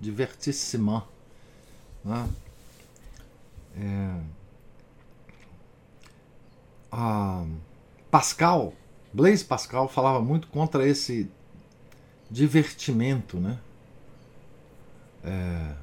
[0.00, 1.04] Divertissement.
[2.04, 2.28] Né?
[3.76, 4.20] É,
[8.10, 8.72] Pascal,
[9.12, 11.30] Blaise Pascal falava muito contra esse
[12.30, 13.58] divertimento, né?
[15.24, 15.74] É,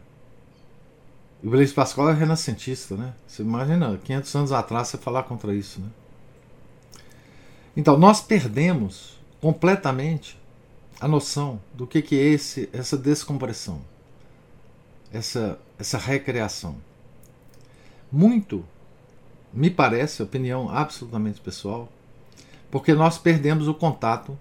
[1.43, 3.13] o Blaise Pascal é renascentista, né?
[3.27, 5.89] Você imagina, 500 anos atrás, você falar contra isso, né?
[7.75, 10.39] Então, nós perdemos completamente
[10.99, 13.81] a noção do que, que é esse, essa descompressão,
[15.11, 16.75] essa, essa recreação.
[18.11, 18.63] Muito,
[19.53, 21.89] me parece, opinião absolutamente pessoal,
[22.69, 24.37] porque nós perdemos o contato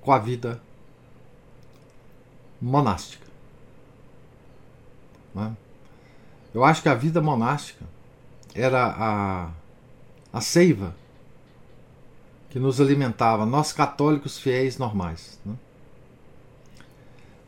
[0.00, 0.62] com a vida
[2.60, 3.26] monástica.
[5.34, 5.56] Né?
[6.54, 7.84] Eu acho que a vida monástica
[8.54, 9.50] era a,
[10.32, 10.94] a seiva
[12.52, 15.40] que nos alimentava, nós católicos fiéis normais.
[15.42, 15.54] Né?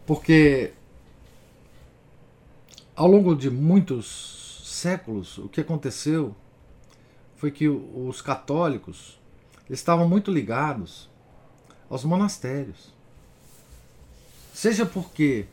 [0.06, 0.72] Porque
[2.96, 6.34] ao longo de muitos séculos, o que aconteceu
[7.36, 9.20] foi que os católicos
[9.68, 11.10] estavam muito ligados
[11.90, 12.90] aos monastérios.
[14.54, 15.44] Seja porque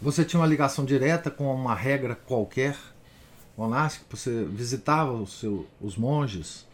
[0.00, 2.74] você tinha uma ligação direta com uma regra qualquer
[3.54, 6.65] monástica, você visitava seu, os monges,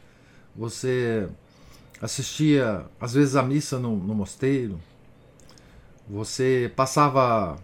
[0.55, 1.29] você
[2.01, 4.81] assistia às vezes à missa no, no mosteiro,
[6.09, 7.59] você passava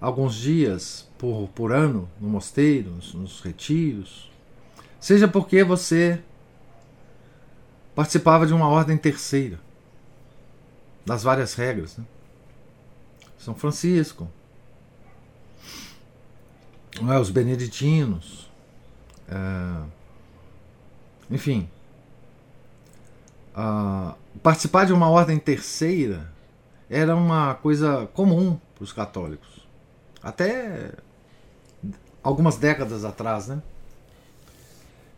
[0.00, 4.30] alguns dias por, por ano no mosteiro, nos, nos retiros,
[5.00, 6.20] seja porque você
[7.94, 9.58] participava de uma ordem terceira
[11.06, 11.96] das várias regras.
[11.96, 12.04] Né?
[13.38, 14.28] São Francisco,
[17.08, 18.50] é, os beneditinos,
[19.28, 19.82] é,
[21.30, 21.68] enfim,
[24.42, 26.32] participar de uma ordem terceira
[26.90, 29.66] era uma coisa comum para os católicos,
[30.22, 30.92] até
[32.22, 33.62] algumas décadas atrás, né?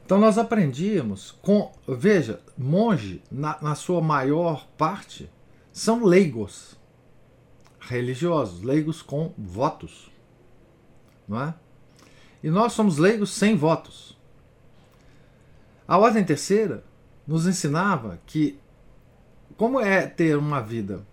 [0.04, 5.28] Então nós aprendíamos com, veja, monge na, na sua maior parte
[5.72, 6.78] são leigos
[7.80, 10.10] religiosos, leigos com votos,
[11.26, 11.54] não é?
[12.42, 14.16] E nós somos leigos sem votos.
[15.88, 16.84] A ordem terceira
[17.26, 18.58] nos ensinava que
[19.56, 21.04] como é ter uma vida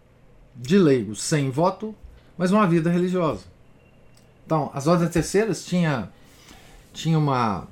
[0.55, 1.95] de leigo sem voto,
[2.37, 3.45] mas uma vida religiosa.
[4.45, 6.11] Então, as ordens terceiras tinha
[6.91, 7.67] tinha uma,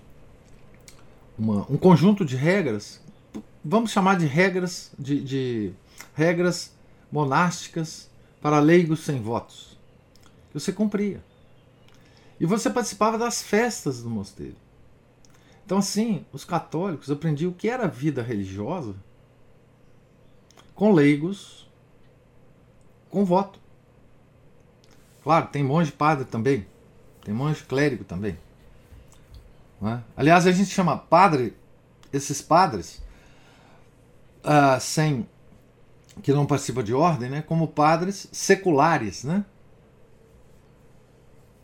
[1.38, 3.00] uma um conjunto de regras,
[3.64, 5.74] vamos chamar de regras de, de
[6.16, 6.74] regras
[7.12, 8.10] monásticas
[8.42, 9.78] para leigos sem votos,
[10.52, 11.24] que você cumpria.
[12.40, 14.56] E você participava das festas do mosteiro.
[15.72, 18.94] Então, assim, os católicos aprendiam o que era vida religiosa
[20.76, 21.66] com leigos,
[23.10, 23.58] com voto.
[25.24, 26.68] Claro, tem monge padre também,
[27.24, 28.38] tem monge clérigo também.
[29.82, 30.02] É?
[30.18, 31.56] Aliás, a gente chama padre,
[32.12, 33.02] esses padres,
[34.44, 35.26] uh, sem
[36.22, 39.46] que não participam de ordem, né, como padres seculares, né?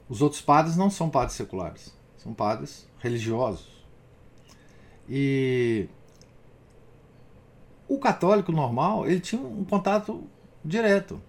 [0.07, 3.75] Os outros padres não são padres seculares, são padres religiosos.
[5.09, 5.87] E
[7.87, 10.23] o católico normal, ele tinha um contato
[10.63, 11.21] direto,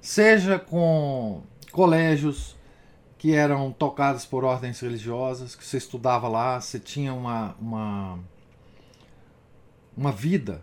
[0.00, 1.42] seja com
[1.72, 2.56] colégios
[3.18, 8.18] que eram tocados por ordens religiosas, que você estudava lá, você tinha uma, uma,
[9.96, 10.62] uma vida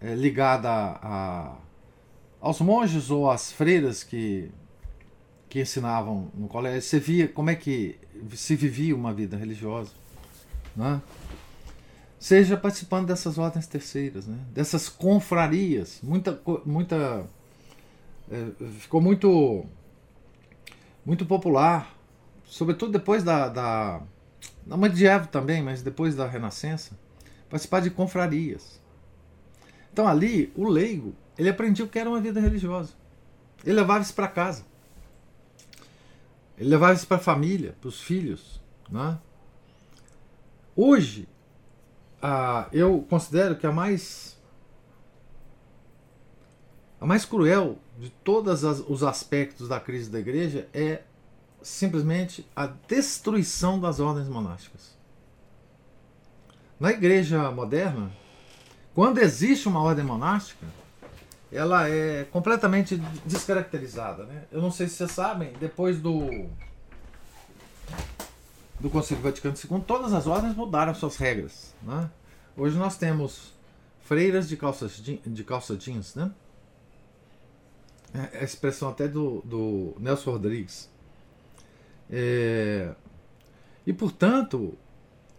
[0.00, 1.56] é, ligada a, a,
[2.40, 4.50] aos monges ou às freiras que
[5.50, 7.98] que ensinavam no colégio, você via como é que
[8.34, 9.90] se vivia uma vida religiosa.
[10.76, 11.02] Né?
[12.20, 14.38] Seja participando dessas ordens terceiras, né?
[14.52, 16.00] dessas confrarias.
[16.02, 16.38] Muita.
[16.66, 17.26] muita
[18.30, 19.64] é, ficou muito,
[21.04, 21.96] muito popular,
[22.44, 23.48] sobretudo depois da.
[23.48, 24.02] da
[24.66, 26.96] na medieval também, mas depois da Renascença,
[27.48, 28.78] participar de confrarias.
[29.90, 32.92] Então ali, o leigo, ele aprendia o que era uma vida religiosa.
[33.64, 34.66] Ele levava isso para casa.
[36.58, 38.60] Ele levava isso para a família, para os filhos.
[38.90, 39.18] Né?
[40.76, 41.26] Hoje,
[42.20, 44.38] a, eu considero que a mais
[47.00, 51.02] a mais cruel de todos os aspectos da crise da igreja é
[51.62, 54.98] simplesmente a destruição das ordens monásticas.
[56.78, 58.10] Na igreja moderna,
[58.94, 60.66] quando existe uma ordem monástica,
[61.52, 64.24] ela é completamente descaracterizada.
[64.24, 64.44] Né?
[64.52, 66.48] Eu não sei se vocês sabem, depois do
[68.80, 71.74] do Concílio Vaticano II, todas as ordens mudaram suas regras.
[71.82, 72.10] Né?
[72.56, 73.52] Hoje nós temos
[74.02, 76.30] freiras de calça, de calça jeans, né?
[78.12, 80.90] É a expressão até do, do Nelson Rodrigues.
[82.10, 82.92] É,
[83.86, 84.76] e portanto,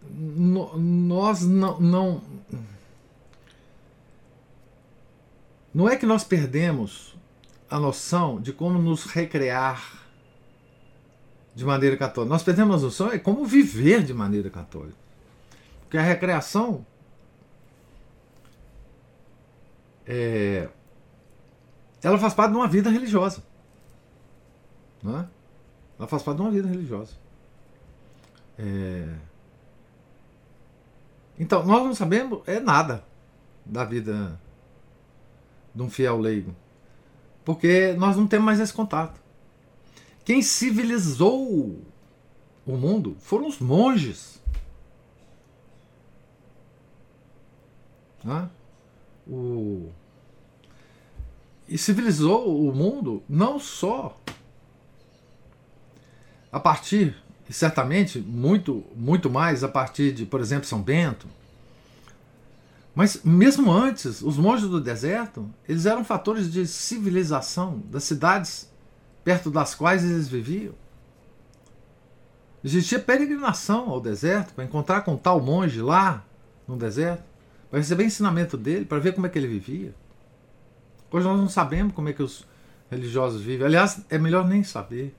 [0.02, 2.22] no, nós não, não
[5.74, 7.16] Não é que nós perdemos
[7.70, 10.01] a noção de como nos recrear
[11.54, 12.34] de maneira católica.
[12.34, 14.98] Nós perdemos a noção é como viver de maneira católica.
[15.82, 16.86] Porque a recreação
[20.06, 20.70] é,
[22.04, 23.44] ela faz parte de uma vida religiosa.
[25.04, 25.28] Não é?
[26.00, 27.14] Ela faz parte de uma vida religiosa.
[28.58, 29.08] É...
[31.38, 33.04] Então, nós não sabemos é nada
[33.66, 34.40] da vida
[35.74, 36.56] de um fiel leigo.
[37.46, 39.21] Porque nós não temos mais esse contato.
[40.32, 41.78] Quem civilizou
[42.66, 44.42] o mundo foram os monges.
[48.24, 48.48] Né?
[49.28, 49.90] O...
[51.68, 54.18] E civilizou o mundo não só
[56.50, 57.14] a partir,
[57.50, 61.28] e certamente muito, muito mais a partir de, por exemplo, São Bento,
[62.96, 68.71] mas mesmo antes, os monges do deserto, eles eram fatores de civilização das cidades
[69.24, 70.74] perto das quais eles viviam.
[72.64, 76.24] Existia peregrinação ao deserto para encontrar com tal monge lá
[76.68, 77.24] no deserto,
[77.70, 79.94] para receber ensinamento dele, para ver como é que ele vivia.
[81.12, 82.46] Hoje nós não sabemos como é que os
[82.90, 83.66] religiosos vivem.
[83.66, 85.16] Aliás, é melhor nem saber,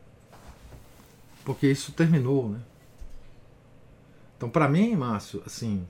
[1.44, 2.61] porque isso terminou, né?
[4.36, 5.86] Então, para mim, Márcio, assim,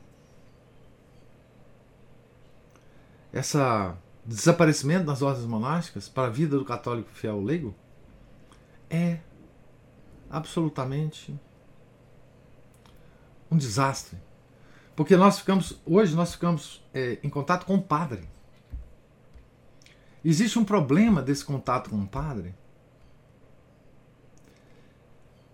[3.32, 7.74] essa desaparecimento das ordens monásticas para a vida do católico fiel leigo
[8.92, 9.18] é
[10.30, 11.34] absolutamente
[13.50, 14.18] um desastre.
[14.94, 18.28] Porque nós ficamos, hoje nós ficamos é, em contato com o padre.
[20.22, 22.54] Existe um problema desse contato com o padre,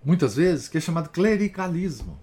[0.05, 2.19] muitas vezes, que é chamado clericalismo.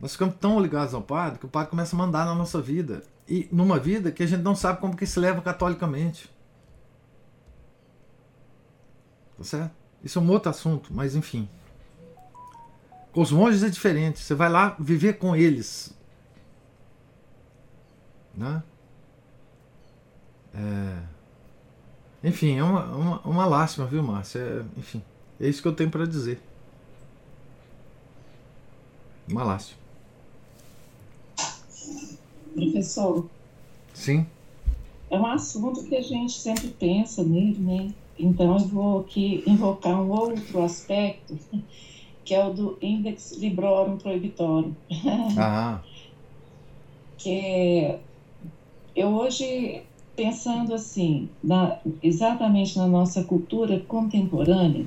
[0.00, 3.02] Nós ficamos tão ligados ao padre que o padre começa a mandar na nossa vida
[3.28, 6.30] e numa vida que a gente não sabe como que se leva catolicamente.
[9.36, 9.85] Tá certo?
[10.06, 11.48] Isso é um outro assunto, mas enfim.
[13.10, 14.20] Com os monges é diferente.
[14.20, 15.92] Você vai lá viver com eles.
[18.32, 18.62] Né?
[20.54, 21.02] É...
[22.22, 24.38] Enfim, é uma, uma, uma lástima, viu, Márcia?
[24.38, 25.02] É, enfim,
[25.40, 26.40] é isso que eu tenho para dizer.
[29.28, 29.80] Uma lástima.
[32.54, 33.28] Professor.
[33.92, 34.24] Sim.
[35.10, 37.94] É um assunto que a gente sempre pensa nele, né?
[38.18, 41.38] Então eu vou aqui invocar um outro aspecto,
[42.24, 44.72] que é o do Index Librorum Prohibitorum.
[45.38, 45.80] Ah.
[47.18, 47.98] que
[48.94, 49.82] eu hoje,
[50.14, 54.86] pensando assim, na, exatamente na nossa cultura contemporânea,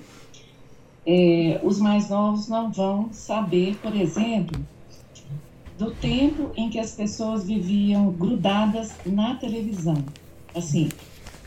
[1.06, 4.60] é, os mais novos não vão saber, por exemplo,
[5.78, 10.04] do tempo em que as pessoas viviam grudadas na televisão.
[10.54, 10.90] Assim,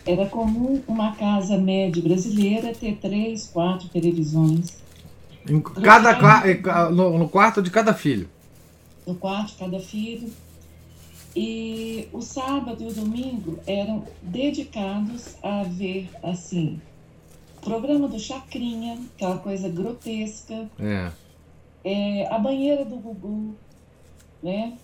[0.06, 4.82] era comum uma casa média brasileira ter três, quatro televisões.
[5.48, 8.28] Em cada, no, no quarto de cada filho.
[9.06, 10.30] No quarto de cada filho.
[11.34, 16.80] E o sábado e o domingo eram dedicados a ver, assim,
[17.62, 20.68] programa do Chacrinha, aquela coisa grotesca.
[20.78, 21.10] É.
[21.84, 23.56] É, a banheira do Gugu,
[24.42, 24.74] né?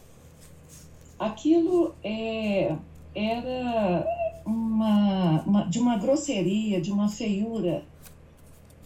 [1.18, 2.74] Aquilo é,
[3.14, 4.06] era
[4.48, 7.84] uma, uma, de uma grosseria, de uma feiura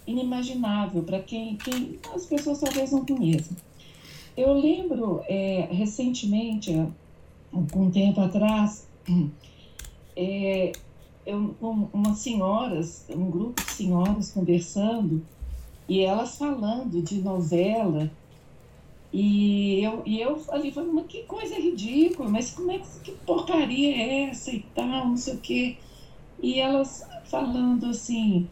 [0.06, 3.56] inimaginável para quem, quem as pessoas talvez não conheçam.
[4.36, 6.74] Eu lembro é, recentemente,
[7.52, 8.88] algum tempo atrás,
[10.16, 10.72] é,
[11.24, 15.24] eu, com umas senhoras, um grupo de senhoras conversando
[15.88, 18.10] e elas falando de novela
[19.12, 23.12] e eu, e eu ali falei, mas que coisa ridícula, mas como é que, que
[23.26, 25.76] porcaria é essa e tal, não sei o quê.
[26.42, 28.48] E elas falando assim,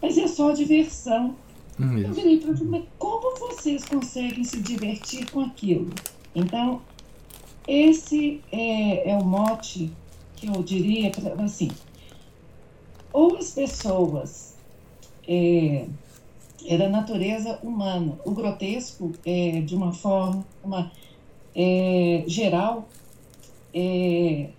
[0.00, 1.36] mas é só diversão.
[1.78, 5.88] Hum, eu virei para mas como vocês conseguem se divertir com aquilo?
[6.34, 6.82] Então,
[7.66, 9.90] esse é, é o mote
[10.36, 11.70] que eu diria, assim,
[13.12, 14.56] ou as pessoas
[15.28, 15.86] é,
[16.66, 18.18] é da natureza humana.
[18.24, 20.44] O grotesco, é, de uma forma
[21.54, 22.88] é, geral,
[23.74, 24.50] é,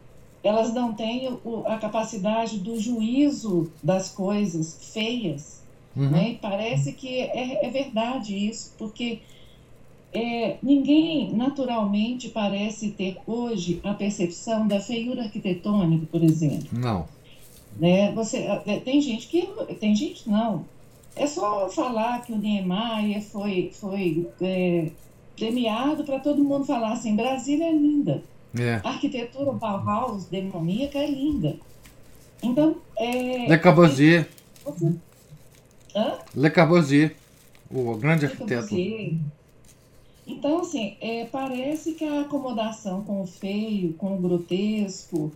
[0.43, 5.61] elas não têm o, a capacidade do juízo das coisas feias.
[5.95, 6.09] Uhum.
[6.09, 6.29] Né?
[6.31, 9.19] E parece que é, é verdade isso, porque
[10.13, 16.67] é, ninguém naturalmente parece ter hoje a percepção da feiura arquitetônica, por exemplo.
[16.71, 17.07] Não.
[17.79, 18.11] Né?
[18.11, 19.47] Você, é, tem gente que.
[19.79, 20.65] Tem gente não.
[21.15, 24.89] É só falar que o Niemeyer foi, foi é,
[25.37, 28.23] premiado para todo mundo falar assim: Brasília é linda.
[28.59, 28.81] É.
[28.83, 31.57] A arquitetura Bauhaus demoníaca é linda.
[32.41, 32.77] Então.
[32.97, 34.27] É, Le Corbusier.
[34.65, 34.93] Você...
[35.95, 36.17] Hã?
[36.35, 37.15] Le Corbusier.
[37.69, 38.75] O grande arquiteto.
[40.25, 45.31] Então, assim, é, parece que a acomodação com o feio, com o grotesco,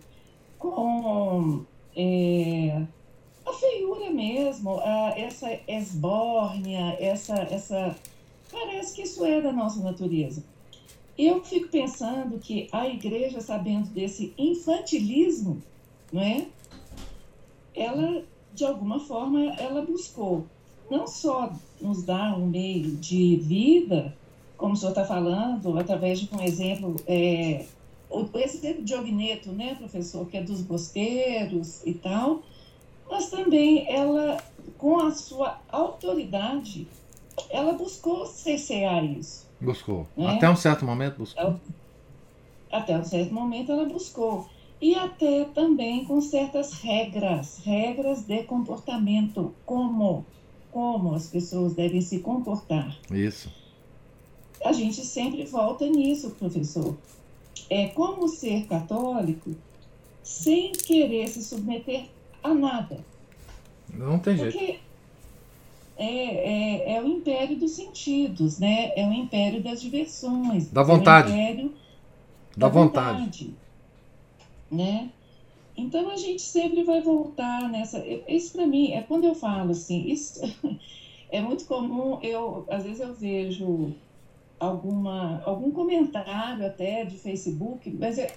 [0.58, 1.64] com
[1.96, 2.82] é,
[3.48, 7.96] a feiura mesmo, a, essa esbórnia, essa, essa.
[8.50, 10.42] Parece que isso é da nossa natureza.
[11.16, 15.62] Eu fico pensando que a igreja, sabendo desse infantilismo,
[16.12, 16.46] não é?
[17.74, 18.22] Ela,
[18.54, 20.46] de alguma forma, ela buscou
[20.90, 24.16] não só nos dar um meio de vida,
[24.56, 27.66] como o senhor está falando, através de um exemplo, é,
[28.10, 32.42] o, exemplo de Ogneto, né, professor, que é dos bosqueiros e tal,
[33.10, 34.38] mas também ela,
[34.76, 36.86] com a sua autoridade,
[37.50, 39.46] ela buscou cercear isso.
[39.60, 40.06] Buscou.
[40.16, 40.34] Né?
[40.34, 41.60] Até um certo momento buscou.
[42.70, 44.48] Até um certo momento ela buscou.
[44.80, 50.24] E até também com certas regras, regras de comportamento, como,
[50.70, 52.96] como as pessoas devem se comportar.
[53.10, 53.50] Isso.
[54.64, 56.96] A gente sempre volta nisso, professor.
[57.68, 59.54] É como ser católico
[60.22, 62.06] sem querer se submeter
[62.50, 62.98] a nada.
[63.92, 64.80] Não tem Porque jeito.
[65.96, 68.92] É, é, é, o império dos sentidos, né?
[68.94, 70.70] É o império das diversões.
[70.70, 71.32] Da vontade.
[71.32, 71.68] É da,
[72.56, 73.18] da vontade.
[73.18, 73.54] vontade.
[74.70, 75.10] Né?
[75.76, 78.04] Então a gente sempre vai voltar nessa.
[78.28, 80.06] Isso para mim é quando eu falo assim.
[80.08, 80.40] Isso
[81.30, 82.18] é muito comum.
[82.22, 83.94] Eu às vezes eu vejo
[84.58, 88.36] alguma algum comentário até de Facebook, mas é,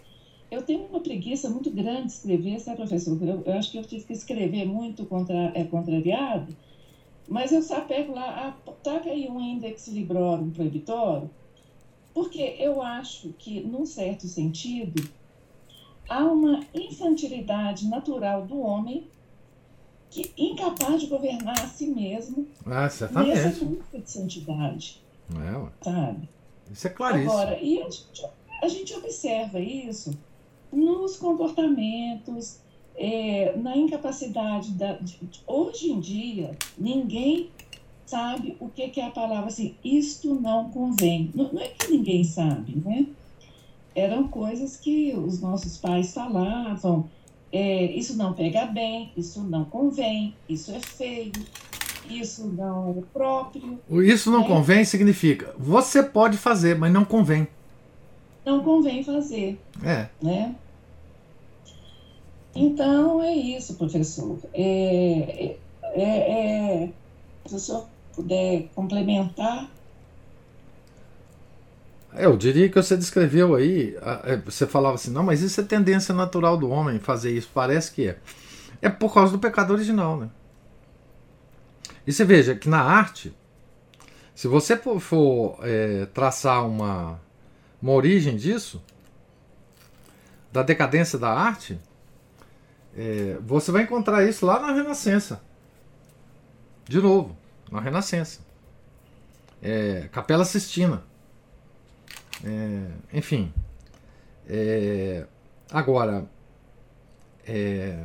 [0.51, 3.17] eu tenho uma preguiça muito grande de escrever, sabe, professor?
[3.23, 6.53] Eu, eu acho que eu tive que escrever muito contra, é, contrariado,
[7.27, 11.29] mas eu sapego lá, ah, taca aí um índex librorum proibitório,
[12.13, 15.09] porque eu acho que, num certo sentido,
[16.09, 19.07] há uma infantilidade natural do homem
[20.09, 23.29] que incapaz de governar a si mesmo ah, certamente.
[23.29, 25.01] nessa busca de santidade.
[25.33, 26.29] É, sabe?
[26.69, 27.31] Isso é claríssimo.
[27.31, 28.25] Agora, e a gente,
[28.61, 30.11] a gente observa isso
[30.71, 32.59] nos comportamentos,
[32.95, 34.93] é, na incapacidade da.
[34.93, 35.17] De,
[35.47, 37.49] hoje em dia, ninguém
[38.05, 41.31] sabe o que, que é a palavra assim, isto não convém.
[41.33, 43.07] Não, não, é que ninguém sabe, né?
[43.95, 47.09] Eram coisas que os nossos pais falavam,
[47.51, 51.31] é, isso não pega bem, isso não convém, isso é feio,
[52.09, 53.79] isso não é próprio.
[54.03, 54.47] Isso não né?
[54.47, 57.47] convém significa, você pode fazer, mas não convém
[58.45, 59.59] não convém fazer.
[59.83, 60.07] É.
[60.21, 60.55] Né?
[62.55, 64.37] Então é isso, professor.
[64.53, 66.89] É, é, é,
[67.45, 69.69] se o senhor puder complementar.
[72.13, 76.13] Eu diria que você descreveu aí, é, você falava assim, não, mas isso é tendência
[76.13, 78.17] natural do homem fazer isso, parece que é.
[78.81, 80.29] É por causa do pecado original, né?
[82.05, 83.33] E você veja que na arte,
[84.35, 87.19] se você for é, traçar uma,
[87.81, 88.81] uma origem disso,
[90.51, 91.79] da decadência da arte,
[92.95, 95.41] é, você vai encontrar isso lá na Renascença.
[96.87, 97.37] De novo,
[97.71, 98.41] na Renascença.
[99.61, 101.03] É, Capela Sistina.
[102.43, 103.53] É, enfim.
[104.47, 105.25] É,
[105.71, 106.25] agora,
[107.47, 108.03] é,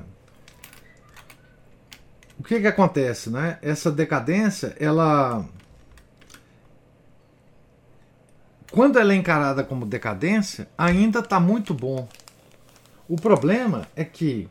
[2.38, 3.30] o que, que acontece?
[3.30, 3.58] Né?
[3.62, 5.48] Essa decadência, ela
[8.70, 12.08] quando ela é encarada como decadência, ainda está muito bom.
[13.08, 14.48] O problema é que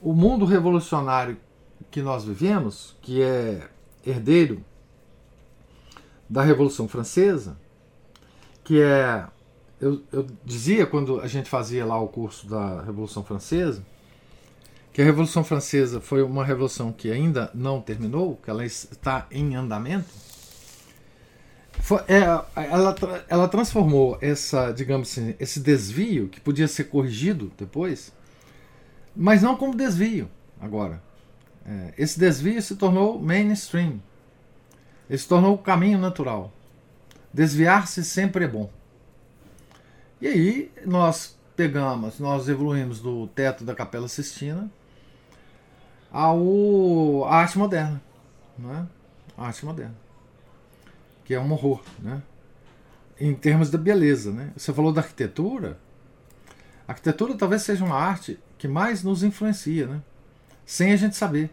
[0.00, 1.36] o mundo revolucionário
[1.90, 3.68] que nós vivemos, que é
[4.06, 4.64] herdeiro
[6.28, 7.56] da Revolução Francesa,
[8.62, 9.26] que é.
[9.80, 13.82] Eu, eu dizia quando a gente fazia lá o curso da Revolução Francesa,
[14.92, 19.56] que a Revolução Francesa foi uma revolução que ainda não terminou, que ela está em
[19.56, 20.29] andamento
[22.06, 22.20] é,
[22.70, 22.94] ela,
[23.28, 28.12] ela transformou essa, digamos assim, esse desvio que podia ser corrigido depois,
[29.14, 31.02] mas não como desvio agora.
[31.64, 34.00] É, esse desvio se tornou mainstream.
[35.08, 36.52] Ele se tornou o caminho natural.
[37.32, 38.70] Desviar-se sempre é bom.
[40.20, 44.70] E aí nós pegamos, nós evoluímos do teto da Capela Sistina
[46.12, 48.00] ao à arte moderna,
[48.58, 48.86] não é?
[49.36, 50.09] A arte moderna
[51.30, 52.20] que é um horror, né?
[53.20, 54.52] Em termos da beleza, né?
[54.56, 55.78] Você falou da arquitetura.
[56.88, 60.02] A arquitetura talvez seja uma arte que mais nos influencia, né?
[60.66, 61.48] Sem a gente saber.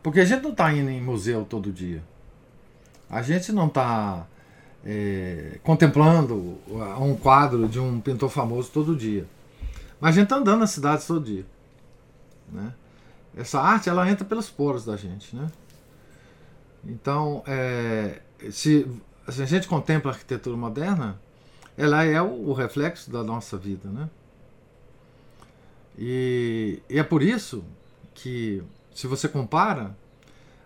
[0.00, 2.00] Porque a gente não está indo em museu todo dia.
[3.10, 4.28] A gente não está
[4.84, 6.56] é, contemplando
[7.00, 9.26] um quadro de um pintor famoso todo dia.
[10.00, 11.44] Mas a gente está andando nas cidades todo dia.
[12.52, 12.72] Né?
[13.36, 15.34] Essa arte ela entra pelos poros da gente.
[15.34, 15.50] Né?
[16.84, 18.86] Então, é, se,
[19.28, 21.20] se, a gente contempla a arquitetura moderna,
[21.76, 24.08] ela é o, o reflexo da nossa vida, né?
[25.98, 27.64] E, e, é por isso
[28.14, 28.62] que,
[28.94, 29.96] se você compara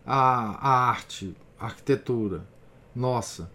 [0.07, 2.45] a, a arte, a arquitetura
[2.95, 3.51] nossa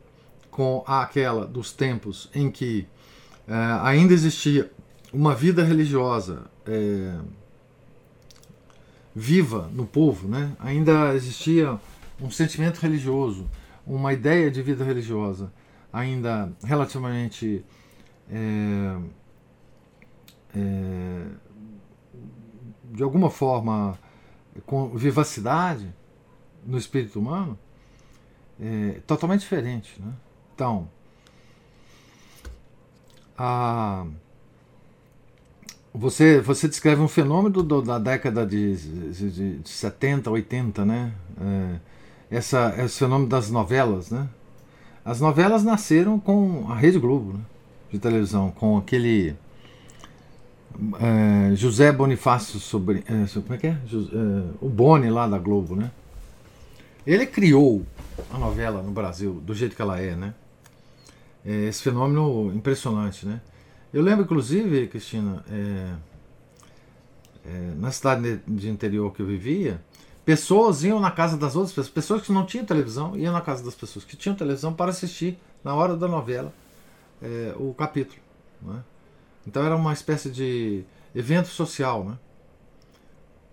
[0.49, 2.87] com aquela dos tempos em que
[3.47, 4.69] é, ainda existia
[5.13, 7.17] uma vida religiosa é,
[9.15, 10.51] viva no povo, né?
[10.59, 11.79] ainda existia
[12.21, 13.49] um sentimento religioso,
[13.89, 15.51] uma ideia de vida religiosa
[15.91, 17.65] ainda relativamente
[18.29, 18.97] é,
[20.55, 21.25] é,
[22.91, 23.97] de alguma forma
[24.65, 25.91] com vivacidade
[26.63, 27.57] no espírito humano,
[28.59, 29.99] é totalmente diferente.
[29.99, 30.13] Né?
[30.53, 30.89] Então,
[33.37, 34.05] a,
[35.93, 38.75] você, você descreve um fenômeno do, da década de,
[39.11, 41.13] de, de 70, 80, né?
[41.39, 41.79] É,
[42.29, 44.27] essa, esse fenômeno das novelas, né?
[45.03, 47.39] As novelas nasceram com a Rede Globo né?
[47.91, 49.35] de televisão, com aquele
[50.99, 53.77] é, José Bonifácio sobre, é, como é que é?
[53.87, 55.91] José, é, o Boni lá da Globo, né?
[57.07, 57.85] Ele criou
[58.31, 60.33] a novela no Brasil do jeito que ela é, né?
[61.45, 63.41] É esse fenômeno impressionante, né?
[63.91, 65.93] Eu lembro, inclusive, Cristina, é,
[67.45, 69.81] é, na cidade de interior que eu vivia,
[70.29, 73.63] pessoas iam na casa das outras pessoas, pessoas que não tinham televisão, iam na casa
[73.63, 76.53] das pessoas que tinham televisão para assistir, na hora da novela,
[77.19, 78.21] é, o capítulo.
[78.61, 78.83] Né?
[79.47, 80.83] Então era uma espécie de
[81.15, 82.19] evento social, né?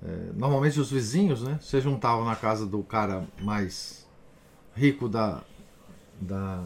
[0.03, 4.07] É, normalmente os vizinhos né, se juntavam na casa do cara mais
[4.75, 5.41] rico da,
[6.21, 6.63] da,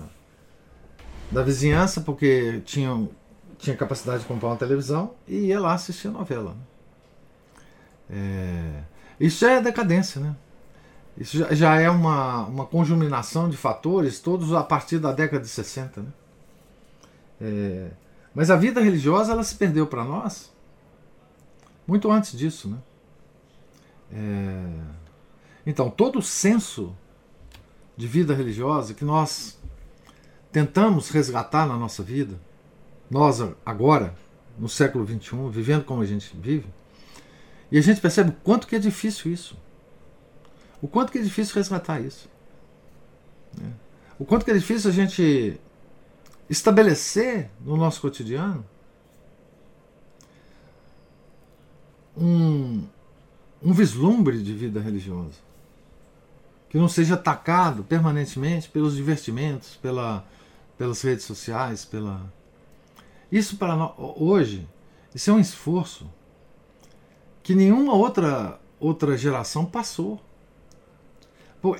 [1.30, 3.08] da vizinhança, porque tinham,
[3.58, 6.50] tinha capacidade de comprar uma televisão e ia lá assistir a novela.
[6.50, 6.62] Né?
[8.11, 8.82] É,
[9.21, 10.35] isso já é decadência, né?
[11.16, 15.51] Isso já, já, é uma, uma conjuminação de fatores, todos a partir da década de
[15.51, 16.01] 60.
[16.01, 16.09] Né?
[17.41, 17.91] É,
[18.35, 20.51] mas a vida religiosa ela se perdeu para nós
[21.87, 22.71] muito antes disso.
[22.71, 22.79] Né?
[24.12, 24.81] É,
[25.66, 26.97] então, todo o senso
[27.97, 29.59] de vida religiosa que nós
[30.51, 32.41] tentamos resgatar na nossa vida,
[33.11, 34.14] nós agora,
[34.59, 36.66] no século XXI, vivendo como a gente vive,
[37.71, 39.57] e a gente percebe o quanto que é difícil isso.
[40.83, 42.29] O quanto que é difícil resgatar isso.
[43.57, 43.73] Né?
[44.18, 45.61] O quanto que é difícil a gente
[46.49, 48.64] estabelecer no nosso cotidiano
[52.16, 52.85] um,
[53.62, 55.39] um vislumbre de vida religiosa.
[56.68, 60.27] Que não seja atacado permanentemente pelos divertimentos, pela,
[60.77, 62.33] pelas redes sociais, pela.
[63.31, 64.68] Isso para nós, hoje,
[65.14, 66.11] isso é um esforço
[67.51, 70.20] que nenhuma outra outra geração passou.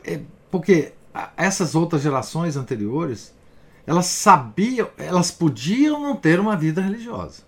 [0.03, 0.93] É, porque
[1.37, 3.33] essas outras gerações anteriores,
[3.87, 7.45] elas sabiam, elas podiam não ter uma vida religiosa.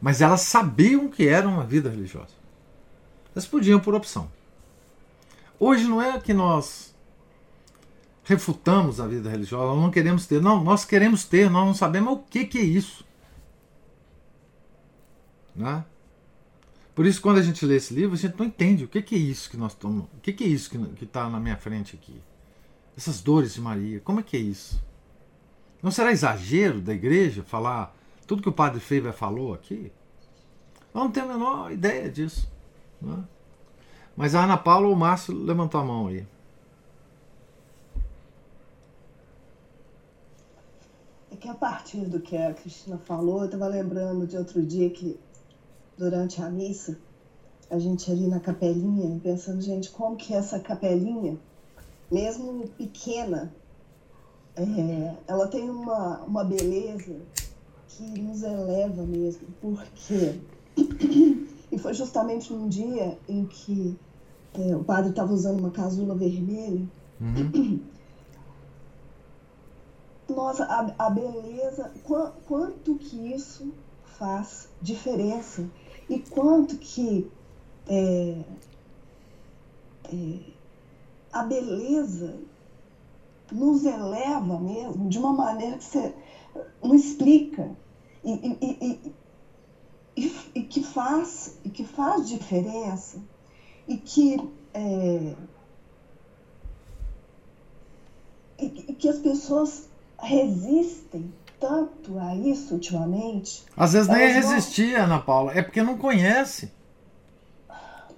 [0.00, 2.32] Mas elas sabiam que era uma vida religiosa.
[3.34, 4.32] Elas podiam por opção.
[5.60, 6.94] Hoje não é que nós
[8.24, 10.40] refutamos a vida religiosa, não queremos ter.
[10.40, 13.04] Não, nós queremos ter, nós não sabemos o que, que é isso.
[15.54, 15.84] Né?
[16.94, 19.14] Por isso, quando a gente lê esse livro, a gente não entende o que, que
[19.14, 20.04] é isso que nós estamos.
[20.16, 22.20] O que, que é isso que está na minha frente aqui?
[22.96, 24.80] Essas dores de Maria, como é que é isso?
[25.82, 27.94] Não será exagero da igreja falar
[28.26, 29.92] tudo que o padre Feiva falou aqui?
[30.94, 32.48] Nós não temos a menor ideia disso.
[33.02, 33.24] Né?
[34.16, 36.26] Mas a Ana Paula ou o Márcio levantou a mão aí.
[41.32, 44.88] É que a partir do que a Cristina falou, eu estava lembrando de outro dia
[44.88, 45.18] que,
[45.96, 46.98] durante a missa,
[47.70, 51.38] a gente ali na capelinha, pensando, gente, como que essa capelinha,
[52.10, 53.52] mesmo pequena,
[54.56, 57.16] é, ela tem uma, uma beleza
[57.88, 60.40] que nos eleva mesmo, porque
[61.70, 63.96] e foi justamente num dia em que
[64.54, 66.86] é, o padre estava usando uma casula vermelha.
[67.20, 67.80] Uhum.
[70.28, 73.72] Nossa, a, a beleza, qu quanto que isso
[74.18, 75.68] faz diferença
[76.08, 77.30] e quanto que
[77.88, 78.42] é,
[80.04, 80.38] é,
[81.32, 82.38] a beleza
[83.50, 86.14] nos eleva mesmo de uma maneira que você
[86.82, 87.76] não explica.
[88.22, 89.12] E, e,
[90.16, 93.20] e, e, que faz e que faz diferença
[93.86, 94.36] e que
[94.72, 95.34] é,
[98.58, 99.88] e que as pessoas
[100.18, 101.30] resistem
[101.64, 103.64] tanto a isso ultimamente.
[103.74, 106.70] Às vezes nem resistir, Ana Paula, é porque não conhece.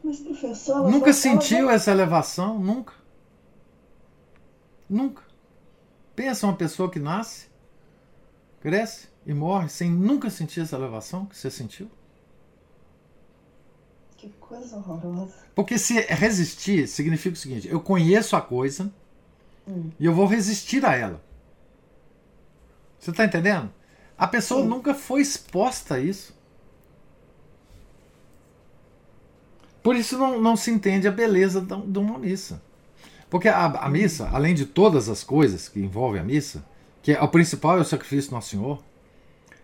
[0.03, 2.93] Mas professor, nunca sentiu essa elevação, nunca.
[4.91, 5.23] Nunca.
[6.17, 7.47] Pensa uma pessoa que nasce,
[8.61, 11.89] cresce e morre sem nunca sentir essa elevação que você sentiu.
[14.17, 15.35] Que coisa horrorosa.
[15.55, 18.93] Porque se resistir significa o seguinte: eu conheço a coisa
[19.69, 19.91] Hum.
[19.99, 21.21] e eu vou resistir a ela.
[23.07, 23.73] Você está entendendo?
[24.19, 24.69] A pessoa Sim.
[24.69, 26.35] nunca foi exposta a isso.
[29.81, 32.61] Por isso não, não se entende a beleza de uma missa.
[33.31, 36.67] Porque a, a missa, além de todas as coisas que envolvem a missa,
[37.01, 38.83] que é, o principal é o sacrifício do Nosso Senhor,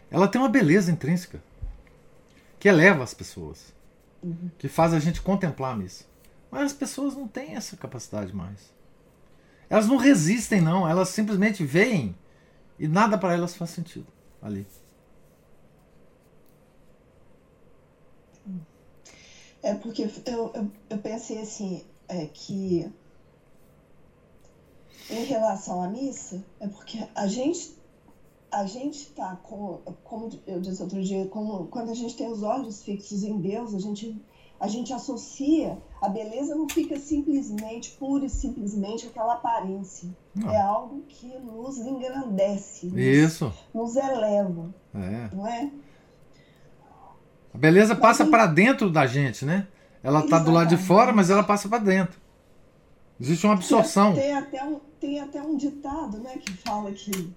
[0.09, 1.43] ela tem uma beleza intrínseca
[2.61, 3.75] que eleva as pessoas,
[4.57, 6.05] que faz a gente contemplar a missa.
[6.49, 8.73] Mas as pessoas não têm essa capacidade mais.
[9.69, 10.89] Elas não resistem, não.
[10.89, 12.15] Elas simplesmente veem
[12.79, 14.07] e nada para elas faz sentido
[14.41, 14.67] ali.
[19.63, 20.11] É porque eu,
[20.55, 22.93] eu, eu pensei assim, é que
[25.09, 27.81] em relação à missa, é porque a gente
[28.51, 32.83] a gente tá com, como eu disse outro dia, quando a gente tem os olhos
[32.83, 34.21] fixos em Deus, a gente
[34.63, 40.09] a gente associa a beleza não fica simplesmente pura e simplesmente aquela aparência.
[40.35, 40.49] Não.
[40.51, 43.53] É algo que nos engrandece, Isso.
[43.75, 45.35] nos eleva, É.
[45.35, 45.69] não é?
[47.53, 49.67] A beleza passa Mas- para dentro da gente, né?
[50.01, 52.21] Ela tá do lado de fora, mas ela passa para dentro.
[53.21, 54.15] Existe uma absorção.
[54.15, 57.33] Tem até um, tem até um ditado, né, que fala que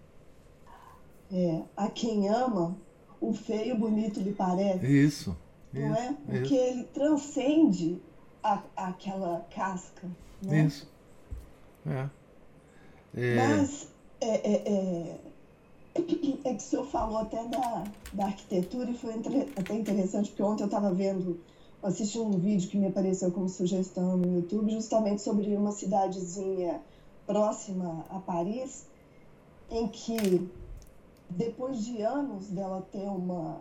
[1.31, 2.75] é, a quem ama,
[3.19, 5.35] o feio bonito lhe parece, Isso.
[5.81, 6.09] Não é?
[6.09, 6.17] Isso.
[6.25, 8.01] Porque ele transcende
[8.43, 10.07] a, aquela casca,
[10.41, 10.65] né?
[10.65, 10.87] Isso.
[11.85, 12.09] É.
[13.17, 13.87] É, Mas
[14.19, 15.19] é, é, é,
[15.95, 20.43] é que o senhor falou até da, da arquitetura e foi entre- até interessante, porque
[20.43, 21.39] ontem eu estava vendo,
[21.81, 26.81] assistindo um vídeo que me apareceu como sugestão no YouTube, justamente sobre uma cidadezinha
[27.25, 28.85] próxima a Paris,
[29.69, 30.49] em que
[31.29, 33.59] depois de anos dela ter uma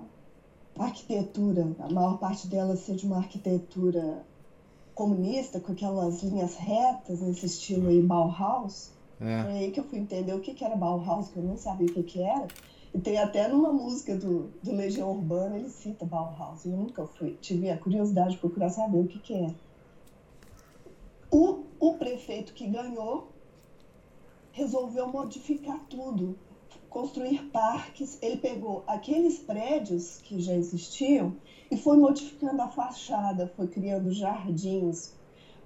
[0.78, 4.24] arquitetura, a maior parte dela ser de uma arquitetura
[4.94, 9.42] comunista, com aquelas linhas retas, nesse estilo aí Bauhaus, é.
[9.42, 11.86] foi aí que eu fui entender o que, que era Bauhaus, que eu não sabia
[11.86, 12.46] o que, que era.
[12.92, 16.64] E tem até numa música do, do Legião Urbana, ele cita Bauhaus.
[16.64, 19.54] E eu nunca fui, tive a curiosidade de procurar saber o que, que é.
[21.30, 23.32] O, o prefeito que ganhou
[24.52, 26.38] resolveu modificar tudo,
[26.94, 28.16] construir parques.
[28.22, 31.34] Ele pegou aqueles prédios que já existiam
[31.70, 35.12] e foi modificando a fachada, foi criando jardins,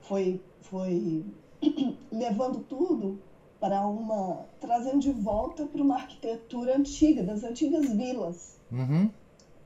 [0.00, 1.22] foi, foi
[2.10, 3.20] levando tudo
[3.60, 4.46] para uma.
[4.60, 9.10] trazendo de volta para uma arquitetura antiga, das antigas vilas Uhum.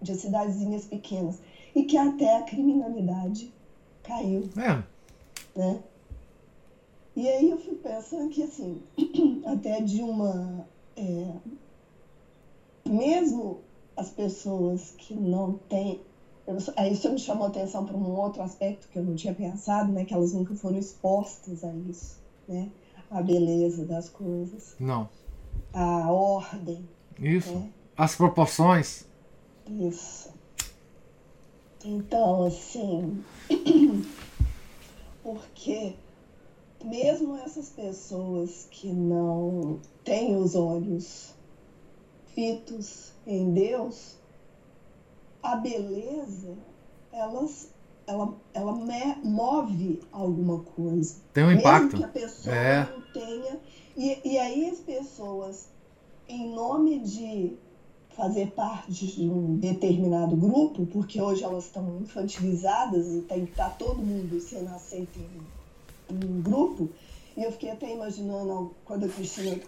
[0.01, 1.41] de cidadezinhas pequenas.
[1.75, 3.53] E que até a criminalidade
[4.03, 4.83] caiu, É.
[5.59, 5.83] né?
[7.15, 8.83] E aí eu fico pensando que, assim,
[9.45, 10.67] até de uma.
[10.97, 11.27] É,
[12.89, 13.61] mesmo
[13.97, 16.01] as pessoas que não têm.
[16.47, 19.35] eu- Aí isso me chamou a atenção para um outro aspecto que eu não tinha
[19.35, 20.05] pensado, né?
[20.05, 22.19] Que elas nunca foram expostas a isso,
[22.49, 22.71] né?
[23.11, 25.09] A beleza das coisas, Não.
[25.73, 26.89] a ordem,
[27.21, 27.53] Isso.
[27.53, 27.71] né?
[27.97, 29.05] As proporções.
[29.69, 30.31] Isso.
[31.85, 33.23] Então, assim,
[35.23, 35.95] porque
[36.85, 41.35] mesmo essas pessoas que não têm os olhos
[42.35, 44.17] fitos em Deus,
[45.43, 46.55] a beleza,
[47.13, 47.71] elas,
[48.07, 48.73] ela, ela
[49.23, 51.17] move alguma coisa.
[51.33, 51.97] Tem um Mesmo impacto.
[51.97, 52.91] que a pessoa É.
[52.91, 53.61] não tenha.
[53.97, 55.69] E, e aí as pessoas,
[56.29, 57.57] em nome de
[58.17, 63.77] fazer parte de um determinado grupo, porque hoje elas estão infantilizadas e tem que estar
[63.79, 65.29] todo mundo sendo aceito em
[66.13, 66.91] um grupo.
[67.37, 69.59] E eu fiquei até imaginando, quando a Cristina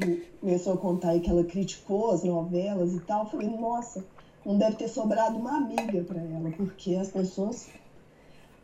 [0.41, 4.05] começou a contar aí que ela criticou as novelas e tal, eu falei, nossa,
[4.45, 7.69] não deve ter sobrado uma amiga para ela, porque as pessoas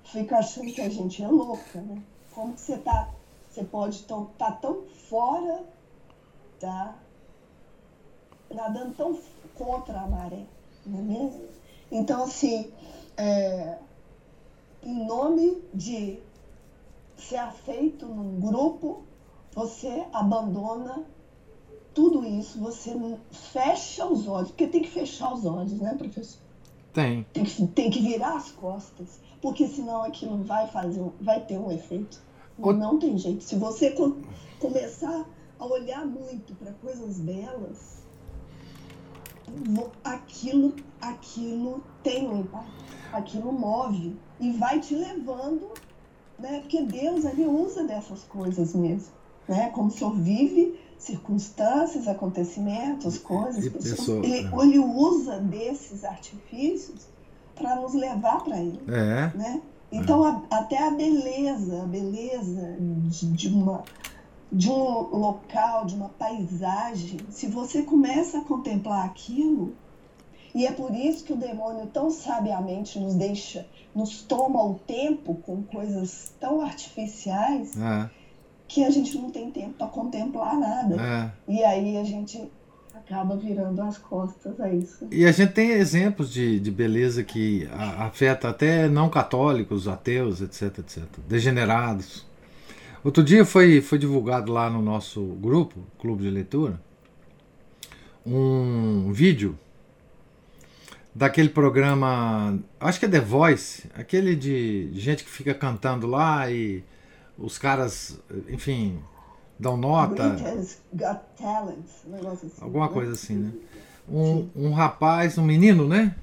[0.05, 2.03] ficam achando que a gente é louca, né?
[2.35, 3.11] Como que você tá,
[3.49, 5.65] você pode estar tá tão fora
[6.61, 6.95] da
[8.55, 9.19] nadando tão
[9.55, 10.45] contra a maré,
[10.85, 11.45] não é mesmo?
[11.91, 12.71] Então, assim,
[13.17, 13.79] é,
[14.83, 16.19] em nome de
[17.21, 19.03] ser aceito num grupo,
[19.55, 21.05] você abandona
[21.93, 22.95] tudo isso, você
[23.31, 26.41] fecha os olhos, porque tem que fechar os olhos, né, professor?
[26.93, 27.25] Tem.
[27.33, 31.71] Tem que, tem que virar as costas, porque senão aquilo vai fazer, vai ter um
[31.71, 32.21] efeito.
[32.59, 33.43] O- Não tem jeito.
[33.45, 34.17] Se você co-
[34.59, 35.25] começar
[35.59, 38.01] a olhar muito para coisas belas,
[40.05, 45.71] aquilo, aquilo tem um impacto, aquilo move e vai te levando,
[46.41, 46.61] né?
[46.61, 49.09] Porque Deus ele usa dessas coisas mesmo.
[49.49, 49.69] né?
[49.71, 53.97] Como o senhor vive circunstâncias, acontecimentos, coisas, E pessoas.
[53.99, 54.63] pessoa- ele, é.
[54.63, 57.07] ele usa desses artifícios
[57.55, 59.61] para nos levar para ele, É, né?
[59.93, 63.83] Então a- até a beleza, a beleza de, de uma
[64.53, 69.75] de um local, de uma paisagem, se você começa a contemplar aquilo,
[70.55, 75.35] e é por isso que o demônio tão sabiamente nos deixa, nos toma o tempo
[75.37, 78.11] com coisas tão artificiais é,
[78.67, 80.97] que a gente não tem tempo para contemplar nada.
[81.01, 81.53] é.
[81.53, 82.51] E aí a gente
[82.95, 85.09] acaba virando as costas a isso.
[85.11, 90.79] E a gente tem exemplos de, de beleza que afeta até não católicos, ateus, etc,
[90.79, 91.05] etc.
[91.29, 92.27] Degenerados.
[93.03, 96.81] Outro dia foi, foi divulgado lá no nosso grupo, Clube de Leitura,
[98.25, 99.59] um vídeo
[101.15, 106.85] daquele programa, acho que é The Voice, aquele de gente que fica cantando lá e
[107.37, 109.03] os caras, enfim,
[109.59, 110.37] dão nota.
[110.93, 112.63] Got Talent, um negócio assim.
[112.63, 112.93] Alguma né?
[112.93, 113.53] coisa assim, né?
[114.09, 116.15] Um, um rapaz, um menino, né?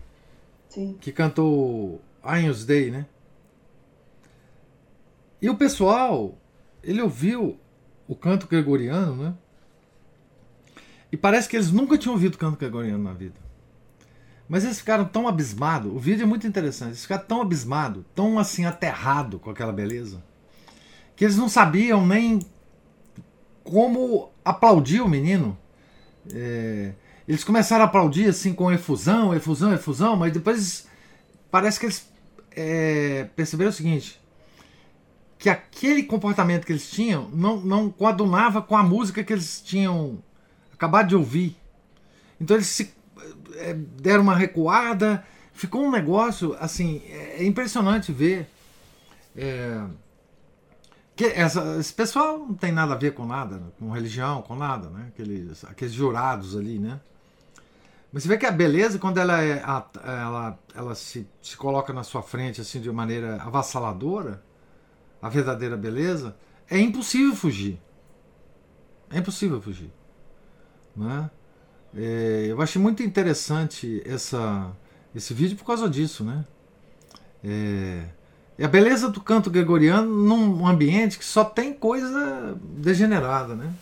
[0.70, 0.98] Sim.
[1.00, 3.06] Que cantou Agnus Day, né?
[5.42, 6.36] E o pessoal,
[6.84, 7.58] ele ouviu
[8.08, 9.34] o canto gregoriano, né?
[11.12, 13.47] E parece que eles nunca tinham ouvido canto gregoriano na vida.
[14.48, 15.92] Mas eles ficaram tão abismados.
[15.92, 16.90] O vídeo é muito interessante.
[16.90, 20.24] Eles ficaram tão abismados, tão assim aterrados com aquela beleza,
[21.16, 22.40] que eles não sabiam nem
[23.64, 25.58] como aplaudir o menino.
[26.34, 26.94] É,
[27.28, 30.88] eles começaram a aplaudir assim com efusão, efusão, efusão, mas depois
[31.52, 32.10] parece que eles
[32.52, 34.20] é, perceberam o seguinte:
[35.38, 40.24] que aquele comportamento que eles tinham não, não coadunava com a música que eles tinham
[40.74, 41.58] acabado de ouvir.
[42.40, 42.97] Então eles se
[43.56, 45.24] é, deram uma recuada,
[45.54, 48.48] ficou um negócio assim, é, é impressionante ver.
[49.36, 49.82] é,
[51.16, 54.90] que essa- esse pessoal não tem nada a ver com nada, com religião, com nada,
[54.90, 55.06] né?
[55.10, 57.00] Aqueles, aqueles jurados ali, né?
[58.12, 59.62] Mas você vê que a beleza, quando ela, é,
[60.04, 64.42] ela, ela se, se coloca na sua frente assim de maneira avassaladora,
[65.22, 66.36] a verdadeira beleza,
[66.70, 67.80] é impossível fugir.
[69.10, 69.92] É impossível fugir.
[70.96, 71.30] Né?
[71.98, 74.72] É, eu achei muito interessante essa,
[75.16, 76.46] esse vídeo por causa disso, né?
[77.44, 78.06] É,
[78.64, 83.74] a beleza do canto gregoriano num ambiente que só tem coisa degenerada, né?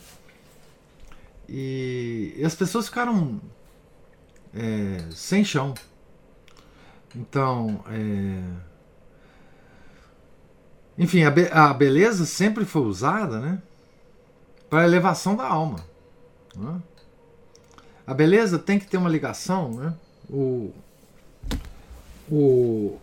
[1.48, 3.40] E, e as pessoas ficaram
[4.54, 5.74] é, sem chão.
[7.14, 8.42] Então, é,
[10.98, 13.62] enfim, a, be- a beleza sempre foi usada, né,
[14.68, 15.84] para a elevação da alma.
[16.56, 16.80] né?
[18.06, 19.94] A beleza tem que ter uma ligação, né?
[20.30, 20.72] O,
[22.30, 22.98] o,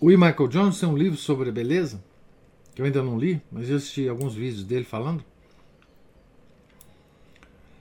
[0.00, 0.16] o E.
[0.16, 2.02] Michael Jones tem um livro sobre a beleza,
[2.74, 5.24] que eu ainda não li, mas eu assisti alguns vídeos dele falando.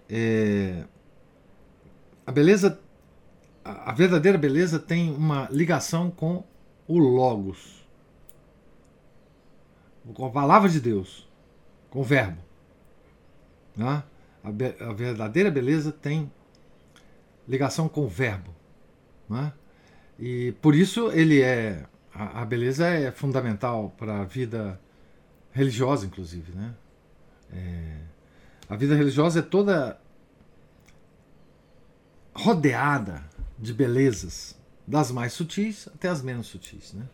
[0.07, 0.84] É,
[2.27, 2.79] a beleza,
[3.63, 6.43] a verdadeira beleza tem uma ligação com
[6.88, 7.84] o Logos,
[10.13, 11.27] com a palavra de Deus,
[11.89, 12.38] com o Verbo.
[13.75, 14.03] Né?
[14.43, 16.31] A, be- a verdadeira beleza tem
[17.47, 18.53] ligação com o Verbo.
[19.29, 19.53] Né?
[20.19, 24.79] E por isso ele é a, a beleza é fundamental para a vida
[25.51, 26.73] religiosa, inclusive, né?
[27.53, 27.97] É,
[28.69, 29.99] a vida religiosa é toda
[32.33, 33.23] rodeada
[33.59, 37.05] de belezas, das mais sutis até as menos sutis, né?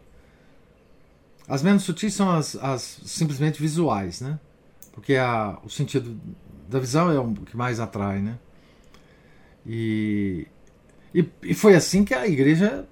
[1.47, 4.39] As menos sutis são as, as simplesmente visuais, né?
[4.91, 6.19] Porque a, o sentido
[6.68, 8.38] da visão é o que mais atrai, né?
[9.65, 10.47] E,
[11.13, 12.88] e, e foi assim que a igreja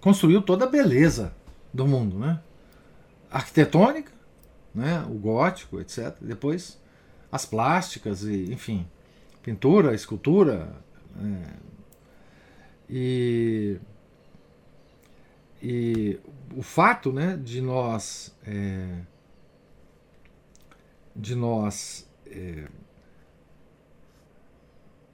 [0.00, 1.34] construiu toda a beleza
[1.72, 2.40] do mundo, né?
[3.30, 4.12] Arquitetônica,
[4.74, 5.04] né?
[5.08, 6.14] O gótico, etc.
[6.20, 6.80] Depois
[7.30, 8.86] as plásticas e, enfim,
[9.42, 10.76] pintura, escultura,
[11.18, 11.72] é,
[12.88, 13.80] e
[15.62, 16.18] e
[16.56, 18.98] o fato, né, de nós é,
[21.14, 22.66] de nós é,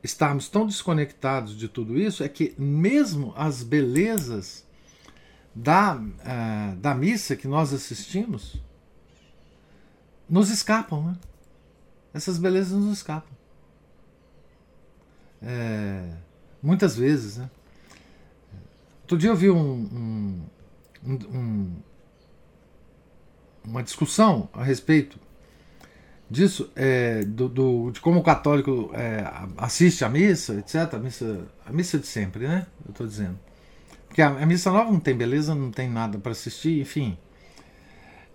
[0.08, 4.66] estarmos tão desconectados de tudo isso é que mesmo as belezas
[5.54, 8.60] da, ah, da missa que nós assistimos
[10.28, 11.16] nos escapam, né?
[12.12, 13.36] Essas belezas nos escapam.
[15.40, 16.14] É,
[16.62, 17.50] muitas vezes, né?
[19.02, 20.44] Outro dia eu vi um-
[21.04, 21.76] um- um-
[23.64, 25.18] uma discussão a respeito
[26.30, 29.24] disso, é, do, do- de como o católico é,
[29.56, 30.94] assiste a missa, etc.
[30.94, 32.66] A missa, a missa de sempre, né?
[32.86, 33.38] Eu estou dizendo.
[34.08, 37.16] Porque a, a missa nova não tem beleza, não tem nada para assistir, enfim.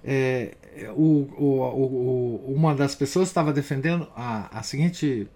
[0.04, 0.56] é,
[0.96, 5.28] o, o, o, uma das pessoas estava defendendo a, a seguinte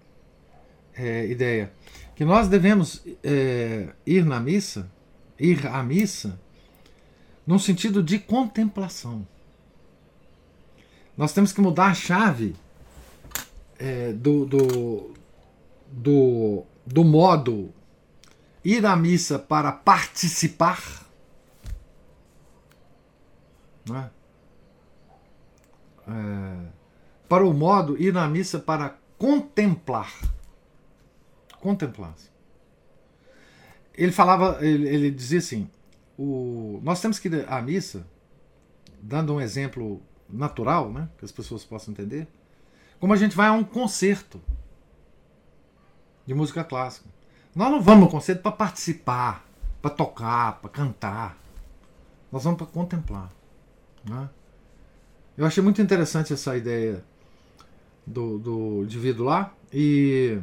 [0.94, 1.72] é, ideia:
[2.14, 4.90] que nós devemos é, ir na missa,
[5.38, 6.38] ir à missa,
[7.46, 9.26] num sentido de contemplação.
[11.18, 12.54] Nós temos que mudar a chave
[13.76, 15.14] é, do, do,
[15.90, 17.74] do, do modo
[18.64, 20.80] ir à missa para participar.
[23.90, 24.10] Né?
[26.06, 26.66] É,
[27.28, 30.12] para o modo ir na missa para contemplar.
[31.58, 32.14] Contemplar.
[33.92, 35.68] Ele falava, ele, ele dizia assim:
[36.16, 38.06] o, nós temos que ir à missa,
[39.02, 42.28] dando um exemplo natural, né, que as pessoas possam entender,
[43.00, 44.40] como a gente vai a um concerto
[46.26, 47.08] de música clássica.
[47.54, 49.44] Nós não vamos ao concerto para participar,
[49.80, 51.38] para tocar, para cantar.
[52.30, 53.32] Nós vamos para contemplar.
[54.04, 54.28] Né?
[55.36, 57.02] Eu achei muito interessante essa ideia
[58.06, 59.52] do, do indivíduo lá.
[59.72, 60.38] E,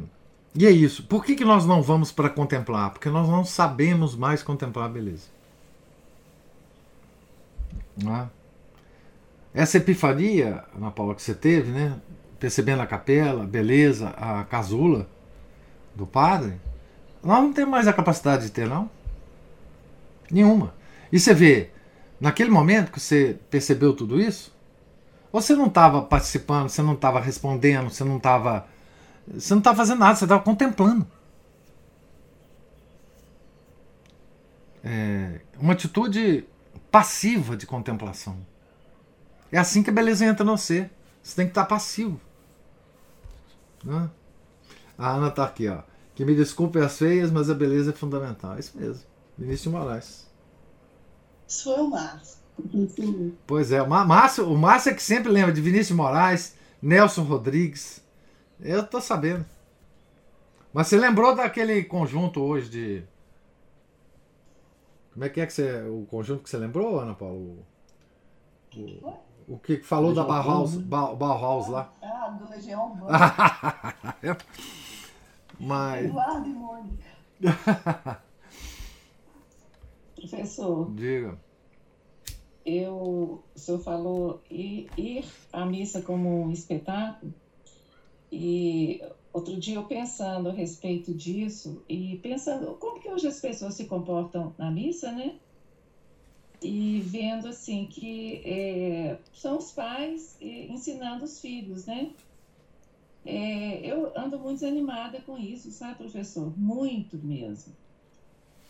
[0.54, 1.04] e é isso.
[1.04, 2.90] Por que, que nós não vamos para contemplar?
[2.90, 5.28] Porque nós não sabemos mais contemplar a beleza.
[7.96, 8.28] Né?
[9.56, 11.98] Essa epifania, Ana Paula, que você teve, né?
[12.38, 15.08] percebendo a capela, a beleza, a casula
[15.94, 16.60] do padre,
[17.22, 18.90] nós não temos mais a capacidade de ter, não.
[20.30, 20.74] Nenhuma.
[21.10, 21.70] E você vê,
[22.20, 24.54] naquele momento que você percebeu tudo isso,
[25.32, 28.66] você não estava participando, você não estava respondendo, você não estava.
[29.26, 31.06] Você não estava fazendo nada, você estava contemplando.
[34.84, 36.44] É uma atitude
[36.90, 38.36] passiva de contemplação.
[39.50, 40.90] É assim que a beleza entra no você.
[41.22, 42.20] Você tem que estar passivo.
[43.84, 44.10] Né?
[44.98, 45.82] A Ana está aqui, ó.
[46.14, 48.56] Que me desculpe as feias, mas a beleza é fundamental.
[48.56, 49.04] É isso mesmo.
[49.36, 50.26] Vinícius de Moraes.
[51.46, 52.36] Isso foi o Márcio.
[53.46, 57.22] Pois é, o Márcio, o Márcio é que sempre lembra de Vinícius de Moraes, Nelson
[57.22, 58.02] Rodrigues.
[58.58, 59.44] Eu tô sabendo.
[60.72, 63.02] Mas você lembrou daquele conjunto hoje de.
[65.12, 65.82] Como é que é que você.
[65.82, 67.36] O conjunto que você lembrou, Ana Paula?
[67.36, 67.64] O,
[68.76, 69.25] o
[69.62, 71.92] que falou da Bauhaus, Bauhaus lá?
[72.02, 72.96] Ah, do Legião
[75.58, 76.06] Mas.
[76.06, 77.06] Eduardo e Mônica.
[80.16, 80.90] Professor.
[80.92, 81.38] Diga.
[82.64, 87.32] Eu, o senhor falou ir, ir à missa como um espetáculo,
[88.32, 89.00] e
[89.32, 93.84] outro dia eu pensando a respeito disso, e pensando como que hoje as pessoas se
[93.84, 95.36] comportam na missa, né?
[96.62, 102.10] E vendo assim que é, são os pais ensinando os filhos, né?
[103.24, 106.56] É, eu ando muito desanimada com isso, sabe, professor?
[106.56, 107.74] Muito mesmo.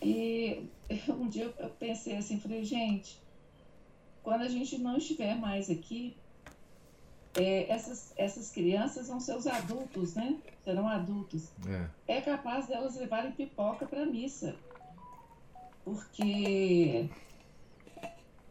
[0.01, 0.67] E
[1.09, 3.19] um dia eu pensei assim, falei, gente,
[4.23, 6.17] quando a gente não estiver mais aqui,
[7.35, 10.37] é, essas, essas crianças vão ser os adultos, né?
[10.63, 11.49] Serão adultos.
[12.07, 14.55] É, é capaz delas levarem pipoca para a missa.
[15.85, 17.09] Porque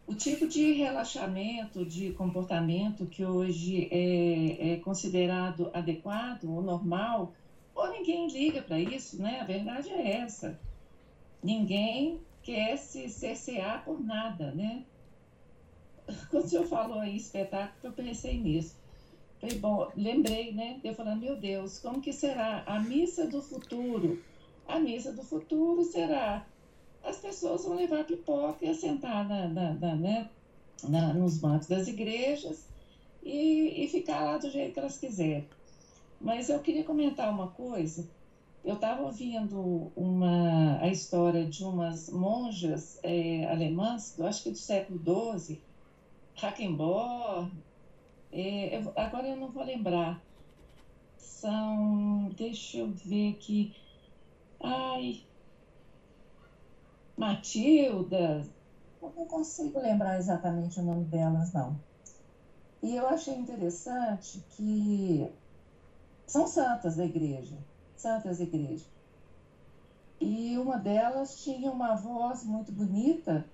[0.07, 7.33] o tipo de relaxamento, de comportamento que hoje é, é considerado adequado ou normal,
[7.75, 9.41] ou ninguém liga para isso, né?
[9.41, 10.59] A verdade é essa.
[11.43, 14.85] Ninguém quer se cercear por nada, né?
[16.31, 18.77] Quando o senhor falou em espetáculo, eu pensei nisso.
[19.41, 20.81] Falei, bom, lembrei, né?
[20.85, 24.23] Eu falei, meu Deus, como que será a missa do futuro?
[24.67, 26.47] A missa do futuro será
[27.07, 30.31] as pessoas vão levar pipoca e sentar na, na, na, né,
[30.85, 32.67] na, nos bancos das igrejas
[33.23, 35.49] e, e ficar lá do jeito que elas quiserem.
[36.21, 38.09] Mas eu queria comentar uma coisa.
[38.65, 44.99] Eu estava ouvindo uma, a história de umas monjas é, alemãs, acho que do século
[45.39, 45.61] XII,
[46.35, 47.53] Hackenborn,
[48.33, 50.21] é, eu, agora eu não vou lembrar.
[51.17, 53.73] São, deixa eu ver aqui.
[54.59, 55.26] Ai,
[57.17, 58.45] Matilda,
[59.01, 61.81] eu não consigo lembrar exatamente o nome delas, não.
[62.83, 65.27] E eu achei interessante que
[66.27, 67.57] são santas da igreja,
[67.97, 68.85] santas da igreja.
[70.21, 73.47] E uma delas tinha uma voz muito bonita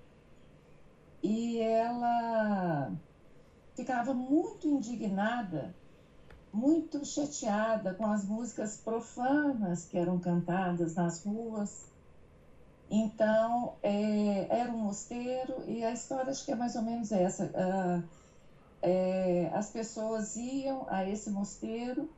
[1.21, 2.91] e ela
[3.75, 5.73] ficava muito indignada,
[6.51, 11.92] muito chateada com as músicas profanas que eram cantadas nas ruas
[12.89, 17.49] então, é, era um mosteiro e a história acho que é mais ou menos essa.
[17.55, 18.01] Ah,
[18.81, 22.09] é, as pessoas iam a esse mosteiro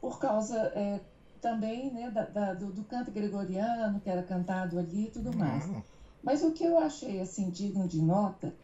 [0.00, 1.00] por causa é,
[1.40, 5.64] também né, da, da, do, do, canto gregoriano que era cantado ali e tudo mais.
[5.66, 5.82] Uhum.
[6.22, 8.54] Mas o que eu achei assim digno de nota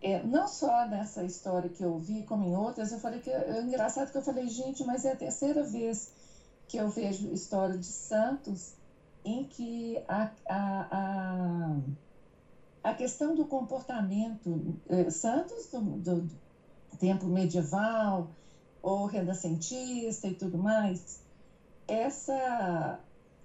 [0.00, 3.60] é, não só nessa história que eu vi, como em outras, eu falei que é
[3.60, 6.12] engraçado que eu falei, gente, mas é a terceira vez
[6.68, 8.75] que eu vejo história de santos
[9.26, 11.76] em que a, a, a,
[12.84, 16.30] a questão do comportamento, é, santos do, do
[17.00, 18.30] tempo medieval
[18.80, 21.20] ou renascentista e tudo mais,
[21.88, 23.00] essa,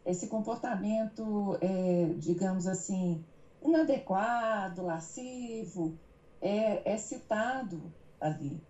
[0.06, 3.26] esse comportamento, é, digamos assim,
[3.64, 5.98] inadequado, lascivo,
[6.40, 8.62] é, é citado ali.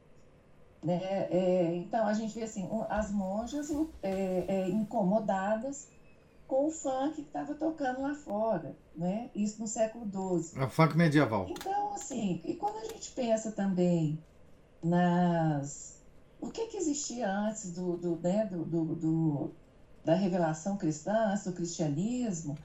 [0.82, 1.28] Né?
[1.30, 3.70] É, então, a gente vê assim, as monjas
[4.02, 5.90] é, incomodadas
[6.52, 9.30] com o funk que estava tocando lá fora, né?
[9.34, 10.62] isso no século XII.
[10.62, 11.48] É o funk medieval.
[11.50, 14.22] Então, assim, e quando a gente pensa também
[14.84, 16.02] nas...
[16.42, 19.52] O que, que existia antes do, do, né, do, do, do
[20.04, 22.58] da revelação cristã, do cristianismo,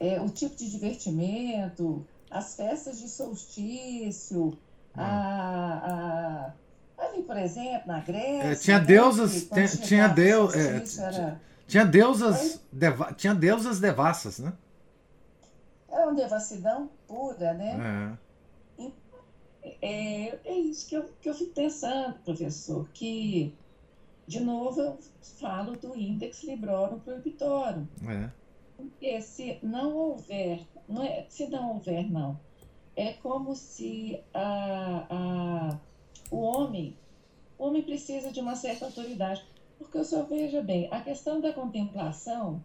[0.00, 4.58] é, o tipo de divertimento, as festas de solstício,
[4.92, 6.52] a,
[6.98, 8.48] a, ali, por exemplo, na Grécia.
[8.48, 9.44] É, tinha né, deusas.
[9.44, 12.60] Tinha, tinha, chegava o deu, é, era- tinha deusas.
[12.72, 14.52] Deva, tinha deusas devassas, né?
[15.90, 18.18] era uma devassidão pura, né?
[18.18, 18.30] É.
[19.82, 23.54] É, é isso que eu, que eu fico pensando, professor, que,
[24.26, 24.98] de novo, eu
[25.38, 27.86] falo do Index Librorum Prohibitorum.
[28.08, 28.30] É.
[28.76, 32.40] Porque se não houver, não é, se não houver, não,
[32.96, 35.78] é como se a, a,
[36.30, 36.96] o homem,
[37.58, 39.44] o homem precisa de uma certa autoridade.
[39.80, 42.62] Porque o senhor veja bem, a questão da contemplação,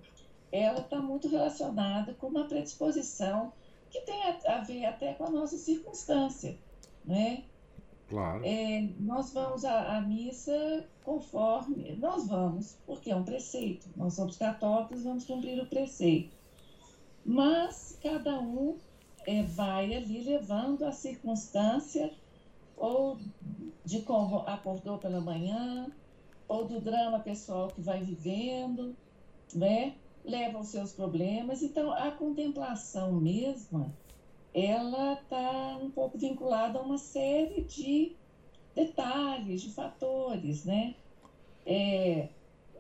[0.52, 3.54] ela está muito relacionada com uma predisposição
[3.90, 6.58] que tem a, a ver até com a nossa circunstância,
[7.06, 7.46] né?
[8.10, 8.42] Claro.
[8.46, 13.88] É, nós vamos à, à missa conforme nós vamos, porque é um preceito.
[13.96, 16.36] Nós somos católicos, vamos cumprir o preceito.
[17.26, 18.78] Mas cada um
[19.26, 22.14] é, vai ali levando a circunstância
[22.76, 23.18] ou
[23.86, 25.90] de como acordou pela manhã,
[26.48, 28.96] ou do drama pessoal que vai vivendo,
[29.54, 29.96] né?
[30.24, 31.62] Leva os seus problemas.
[31.62, 33.94] Então, a contemplação mesma,
[34.54, 38.16] ela está um pouco vinculada a uma série de
[38.74, 40.96] detalhes, de fatores, né?
[41.66, 42.30] É,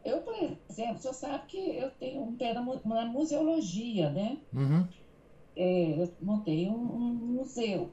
[0.03, 0.35] eu, por
[0.69, 4.37] exemplo, o senhor sabe que eu tenho um pé na museologia, né?
[4.53, 4.87] Uhum.
[5.55, 7.89] É, eu montei um, um museu.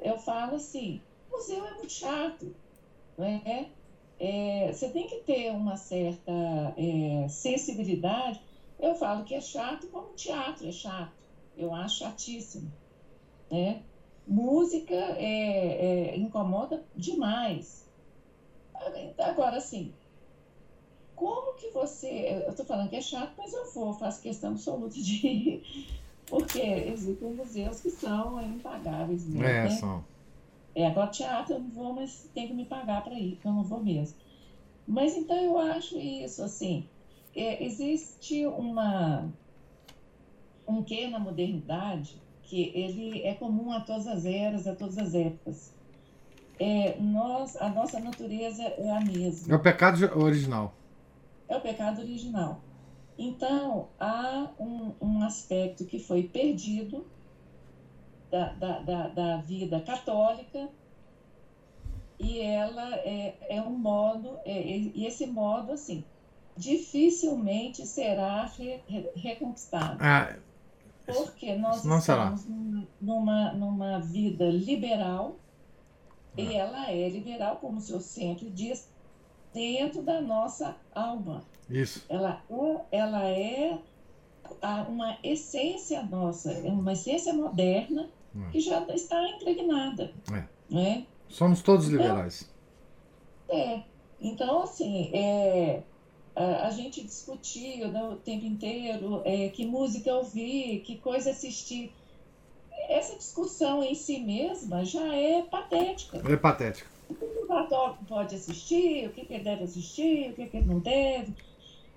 [0.00, 1.00] Eu falo assim,
[1.30, 2.54] museu é muito chato,
[3.18, 3.75] né?
[4.18, 6.32] É, você tem que ter uma certa
[6.76, 8.40] é, sensibilidade.
[8.78, 11.12] Eu falo que é chato como teatro é chato.
[11.56, 12.70] Eu acho chatíssimo,
[13.50, 13.82] né?
[14.26, 17.86] Música é, é, incomoda demais.
[19.18, 19.92] Agora, assim,
[21.14, 22.42] como que você...
[22.44, 25.88] Eu estou falando que é chato, mas eu vou, faço questão absoluta de ir,
[26.26, 29.70] porque existem museus que são impagáveis mesmo, É, né?
[29.70, 30.04] são.
[30.76, 33.64] É, agora teatro eu não vou, mas tem que me pagar para ir, eu não
[33.64, 34.18] vou mesmo.
[34.86, 36.86] Mas então eu acho isso, assim,
[37.34, 39.32] é, existe uma,
[40.68, 45.14] um quê na modernidade que ele é comum a todas as eras, a todas as
[45.14, 45.72] épocas.
[46.58, 49.54] É, nós, a nossa natureza é a mesma.
[49.54, 50.74] É o pecado original.
[51.48, 52.60] É o pecado original.
[53.18, 57.06] Então, há um, um aspecto que foi perdido
[58.30, 60.68] da, da, da, da vida católica
[62.18, 66.02] e ela é, é um modo, é, e esse modo, assim,
[66.56, 69.98] dificilmente será re, re, reconquistado.
[70.00, 70.34] Ah,
[71.06, 75.36] Porque nós Não estamos num- numa, numa vida liberal,
[76.36, 78.88] e ela é liberal, como o senhor sempre diz,
[79.52, 81.44] dentro da nossa alma.
[81.68, 82.04] isso.
[82.08, 83.78] Ela é, ela é
[84.62, 88.50] a- uma essência nossa, é uma essência moderna Hum.
[88.50, 90.12] que já está impregnada.
[90.30, 90.44] É.
[90.74, 91.06] Né?
[91.28, 92.48] Somos todos liberais.
[93.48, 93.80] É.
[94.20, 95.82] Então, assim, é,
[96.34, 101.92] a, a gente discutiu né, o tempo inteiro é, que música ouvir, que coisa assistir.
[102.88, 106.22] Essa discussão em si mesma já é patética.
[106.30, 106.88] É patético.
[107.08, 110.56] O que o católico pode assistir, o que que ele deve assistir, o que que
[110.58, 111.32] ele não deve.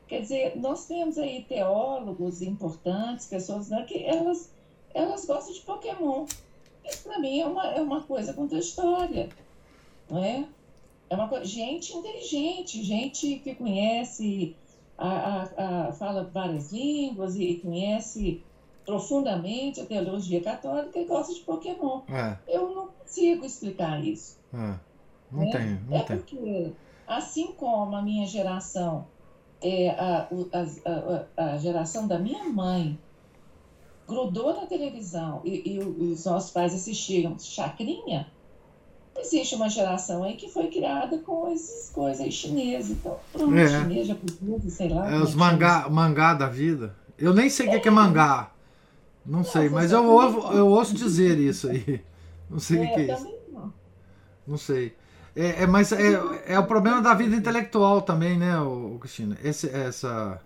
[0.08, 4.52] Quer dizer, nós temos aí teólogos importantes, pessoas né, que elas,
[4.94, 6.26] elas gostam de Pokémon.
[6.86, 9.30] Isso para mim é uma, é uma coisa contraditória,
[10.10, 10.46] não é?
[11.10, 14.56] É uma coisa, gente inteligente, gente que conhece,
[14.98, 18.44] a, a, a- fala várias línguas e conhece
[18.86, 22.02] profundamente a teologia católica e gosta de Pokémon.
[22.10, 24.38] É, Eu não consigo explicar isso.
[24.54, 24.76] é.
[25.32, 26.18] Não É, tem, não É tem.
[26.18, 26.72] porque,
[27.06, 29.06] assim como a minha geração,
[29.62, 32.98] é, a, a, a- a geração da minha mãe,
[34.10, 38.28] grudou na televisão e, e os nossos pais assistiam Chacrinha,
[39.18, 42.92] existe uma geração aí que foi criada com essas coisas aí chinesas.
[42.92, 43.68] Então, pronto, É.
[43.68, 45.08] chinês, japonês, sei lá.
[45.08, 46.96] É como os que mangá, mangá da vida.
[47.18, 48.52] Eu nem sei o que é, que é mangá.
[49.26, 50.54] Não sei, você mas eu também ouvo, não.
[50.54, 52.02] eu ouço dizer isso aí.
[52.50, 53.28] Não sei o que É, é isso.
[53.54, 53.74] não.
[54.48, 54.96] Não sei.
[55.36, 56.14] É, é, mas é,
[56.48, 58.54] é o problema da vida intelectual também, né,
[59.00, 59.38] Cristina?
[59.44, 60.42] Esse, essa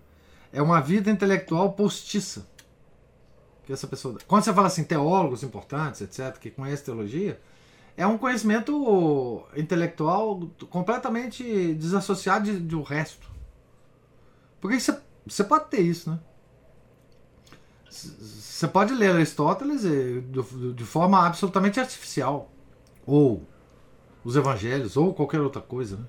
[0.52, 2.46] é uma vida intelectual postiça.
[3.66, 4.16] Que essa pessoa.
[4.26, 7.40] Quando você fala assim, teólogos importantes, etc., que conhecem teologia,
[7.96, 13.26] é um conhecimento intelectual completamente desassociado de- do resto.
[14.60, 16.18] Porque você, você pode ter isso, né?
[17.88, 20.20] Você pode ler Aristóteles eh,
[20.74, 22.50] de forma absolutamente artificial.
[23.06, 23.42] Ou
[24.24, 25.96] os evangelhos, ou qualquer outra coisa.
[25.98, 26.04] Né?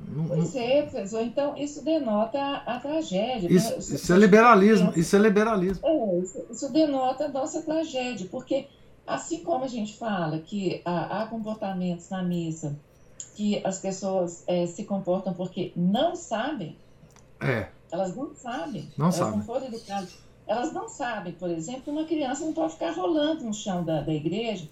[0.00, 1.22] Não- Pois é, professor.
[1.22, 3.50] Então, isso denota a, a tragédia.
[3.52, 3.78] isso, né?
[3.78, 4.92] isso é liberalismo.
[4.96, 5.86] Isso é liberalismo.
[5.86, 8.66] É, isso, isso denota a nossa tragédia, porque
[9.06, 12.76] assim como a gente fala que há, há comportamentos na missa
[13.34, 16.76] que as pessoas eh, se comportam porque não sabem,
[17.40, 19.38] É, elas não sabem, Não elas sabem.
[19.38, 20.16] não foram educadas,
[20.46, 24.02] elas não sabem, por exemplo, que uma criança não pode ficar rolando no chão da,
[24.02, 24.68] da igreja,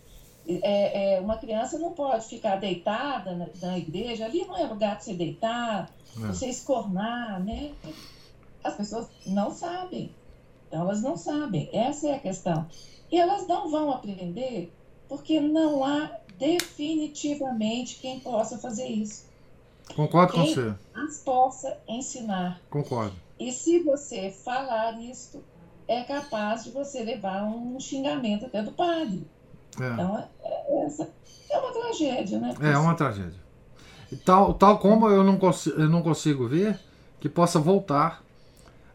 [0.49, 4.97] É, é, uma criança não pode ficar deitada na, na igreja, ali não é lugar
[4.97, 6.27] para você deitar, É.
[6.27, 7.73] você escornar, né?
[8.65, 10.13] As pessoas não sabem.
[10.69, 11.69] Então, elas não sabem.
[11.73, 12.67] Essa é a questão.
[13.11, 14.73] E elas não vão aprender
[15.09, 19.27] porque não há definitivamente quem possa fazer isso.
[19.95, 20.75] concordo com Quem você.
[20.95, 22.61] as possa ensinar.
[22.71, 23.15] Concordo.
[23.39, 25.43] E se você falar isto,
[25.87, 29.27] é capaz de você levar um xingamento até do padre.
[29.81, 29.93] É.
[29.93, 31.09] Então, é- é essa
[31.51, 32.55] é uma tragédia, né?
[32.61, 33.41] É uma tragédia.
[34.25, 36.79] Tal, tal como eu não, consigo, eu não consigo ver
[37.21, 38.23] que possa voltar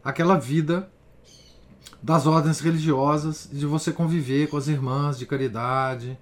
[0.04, 0.88] aquela vida
[2.02, 6.16] das ordens religiosas, de você conviver com as irmãs de caridade,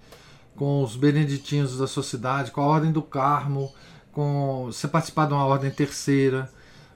[0.55, 3.71] com os beneditinos da sociedade, com a ordem do Carmo,
[4.13, 6.51] com você participar de uma ordem terceira,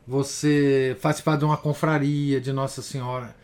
[0.07, 3.37] você participar de uma confraria de Nossa Senhora.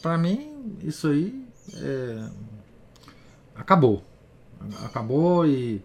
[0.00, 2.28] Para mim, isso aí é,
[3.62, 4.02] acabou.
[4.84, 5.82] Acabou e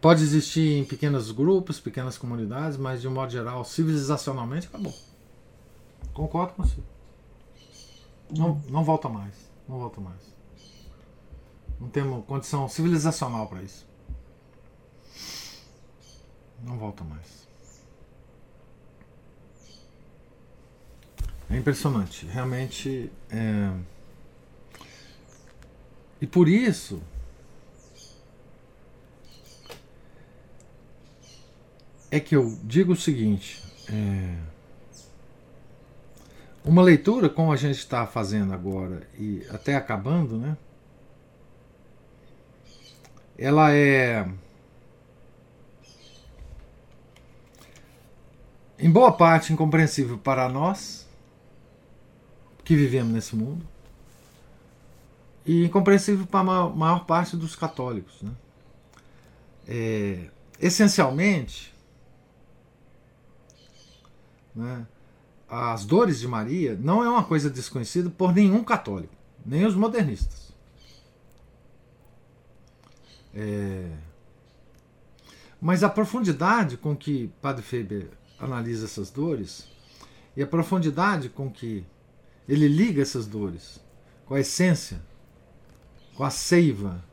[0.00, 4.94] pode existir em pequenos grupos, pequenas comunidades, mas de um modo geral, civilizacionalmente, acabou.
[6.12, 6.80] Concordo com você.
[8.30, 9.34] Não, não volta mais.
[9.68, 10.34] Não volta mais.
[11.80, 13.86] Não temos condição civilizacional para isso.
[16.62, 17.46] Não volta mais.
[21.50, 22.26] É impressionante.
[22.26, 23.10] Realmente.
[23.30, 23.93] É...
[26.24, 27.02] E por isso.
[32.10, 33.62] É que eu digo o seguinte.
[33.92, 34.38] é,
[36.64, 40.56] Uma leitura como a gente está fazendo agora e até acabando, né?
[43.36, 44.26] Ela é.
[48.78, 51.06] Em boa parte incompreensível para nós
[52.64, 53.73] que vivemos nesse mundo
[55.44, 58.22] e incompreensível para a maior, parte dos católicos.
[58.22, 58.30] Né?
[59.66, 61.74] É, essencialmente,
[64.54, 64.86] né,
[65.48, 69.14] as dores de Maria não é uma coisa desconhecida por nenhum católico,
[69.44, 70.52] nem os modernistas.
[73.34, 73.90] É,
[75.60, 79.68] mas a profundidade com que Padre Faber analisa essas dores
[80.36, 81.84] e a profundidade com que
[82.48, 83.80] ele liga essas dores
[84.26, 85.02] com a essência,
[86.14, 87.04] com a seiva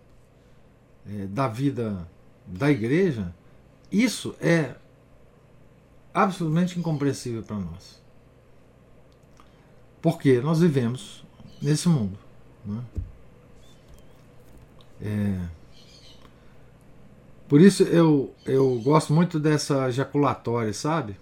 [1.08, 2.08] é, da vida
[2.46, 3.34] da igreja,
[3.92, 4.76] isso é
[6.14, 8.02] absolutamente incompreensível para nós.
[10.02, 11.24] Porque nós vivemos
[11.62, 12.18] nesse mundo.
[12.66, 12.84] Né?
[15.02, 15.48] É,
[17.48, 21.18] por isso eu, eu gosto muito dessa ejaculatória, sabe?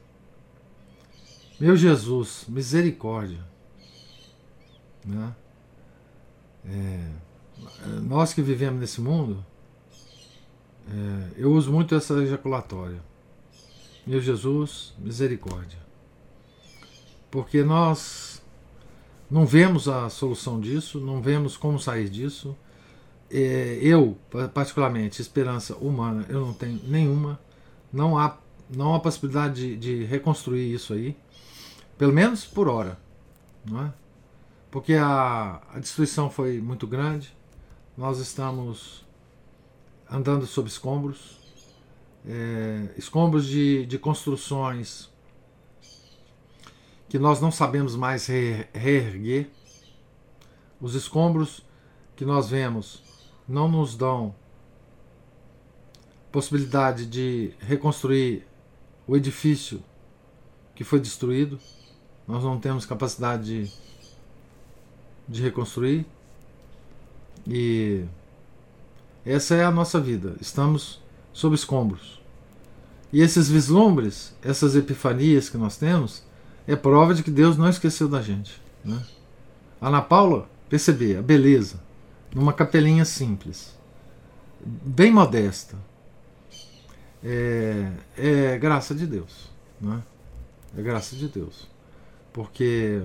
[1.60, 3.43] Meu Jesus, misericórdia.
[5.06, 5.35] Né?
[6.65, 7.11] É,
[8.02, 9.45] nós que vivemos nesse mundo,
[10.90, 13.02] é, eu uso muito essa ejaculatória.
[14.06, 15.77] Meu Jesus, misericórdia.
[17.30, 18.41] Porque nós
[19.30, 22.57] não vemos a solução disso, não vemos como sair disso.
[23.30, 24.18] É, eu,
[24.53, 27.40] particularmente, esperança humana, eu não tenho nenhuma.
[27.94, 28.38] Não há,
[28.69, 31.15] não há possibilidade de, de reconstruir isso aí,
[31.98, 32.99] pelo menos por hora.
[33.64, 33.94] Não é?
[34.72, 37.36] Porque a, a destruição foi muito grande,
[37.99, 39.05] nós estamos
[40.09, 41.38] andando sob escombros
[42.26, 45.09] é, escombros de, de construções
[47.09, 49.49] que nós não sabemos mais re, reerguer.
[50.80, 51.65] Os escombros
[52.15, 53.03] que nós vemos
[53.45, 54.34] não nos dão
[56.31, 58.47] possibilidade de reconstruir
[59.05, 59.84] o edifício
[60.73, 61.59] que foi destruído.
[62.26, 63.73] Nós não temos capacidade de,
[65.27, 66.05] de reconstruir.
[67.48, 68.03] E
[69.26, 70.36] essa é a nossa vida.
[70.40, 71.02] Estamos
[71.34, 72.20] sob escombros.
[73.11, 76.24] E esses vislumbres, essas epifanias que nós temos,
[76.68, 78.61] é prova de que Deus não esqueceu da gente.
[78.86, 79.03] Né?
[79.82, 81.82] Ana Paula, perceber a beleza
[82.34, 83.76] numa capelinha simples,
[84.64, 85.76] bem modesta,
[87.24, 89.49] é, é graça de Deus.
[89.82, 90.02] Né?
[90.78, 91.68] É graça de Deus.
[92.32, 93.02] Porque,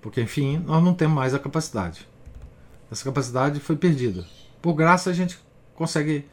[0.00, 2.08] porque, enfim, nós não temos mais a capacidade.
[2.92, 4.22] Essa capacidade foi perdida.
[4.60, 5.40] Por graça a gente
[5.74, 6.28] consegue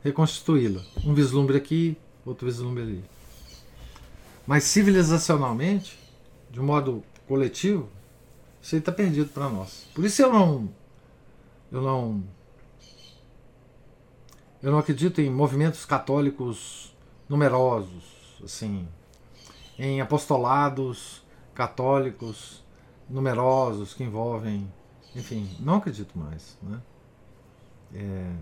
[0.00, 0.80] reconstituí-la.
[1.04, 3.04] Um vislumbre aqui, outro vislumbre ali.
[4.46, 5.98] Mas civilizacionalmente,
[6.52, 7.88] de um modo coletivo,
[8.62, 9.88] isso aí está perdido para nós.
[9.92, 10.68] Por isso eu não,
[11.72, 12.22] eu não,
[14.62, 16.94] eu não acredito em movimentos católicos
[17.28, 18.86] numerosos, assim,
[19.76, 22.64] em apostolados católicos
[23.10, 24.72] numerosos que envolvem,
[25.18, 26.80] enfim, não acredito mais, né?
[27.92, 28.32] É,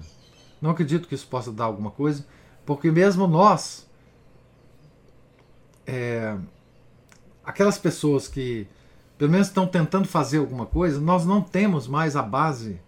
[0.60, 2.26] não acredito que isso possa dar alguma coisa,
[2.64, 3.88] porque mesmo nós,
[5.86, 6.36] é,
[7.44, 8.66] aquelas pessoas que
[9.16, 12.78] pelo menos estão tentando fazer alguma coisa, nós não temos mais a base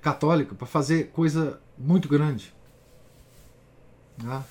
[0.00, 2.54] católica para fazer coisa muito grande.
[4.22, 4.44] Né?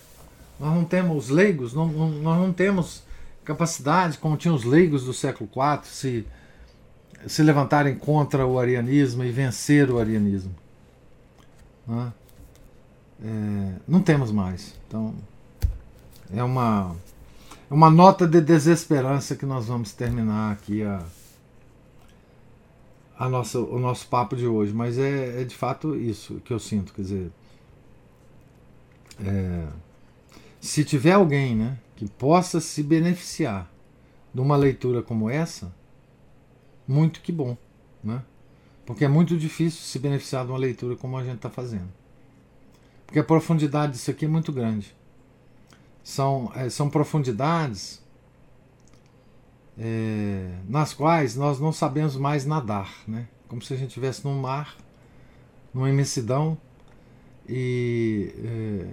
[0.59, 3.03] Nós não temos leigos, não, não, nós não temos
[3.45, 6.27] capacidade, como tinham os leigos do século IV, se,
[7.25, 10.53] se levantarem contra o arianismo e vencer o arianismo.
[11.87, 12.13] Né?
[13.23, 14.75] É, não temos mais.
[14.87, 15.15] Então,
[16.33, 16.95] é uma,
[17.69, 21.03] é uma nota de desesperança que nós vamos terminar aqui a,
[23.17, 24.73] a nossa, o nosso papo de hoje.
[24.73, 26.93] Mas é, é de fato isso que eu sinto.
[26.93, 27.31] Quer dizer,
[29.25, 29.65] é,
[30.59, 33.71] se tiver alguém né, que possa se beneficiar
[34.33, 35.73] de uma leitura como essa,
[36.87, 37.57] muito que bom.
[38.03, 38.23] Né?
[38.85, 41.89] Porque é muito difícil se beneficiar de uma leitura como a gente está fazendo.
[43.05, 44.95] Porque a profundidade disso aqui é muito grande.
[46.03, 48.01] São, é, são profundidades
[49.77, 52.89] é, nas quais nós não sabemos mais nadar.
[53.07, 53.27] Né?
[53.47, 54.75] Como se a gente estivesse num mar,
[55.73, 56.57] numa imensidão,
[57.47, 58.87] e é,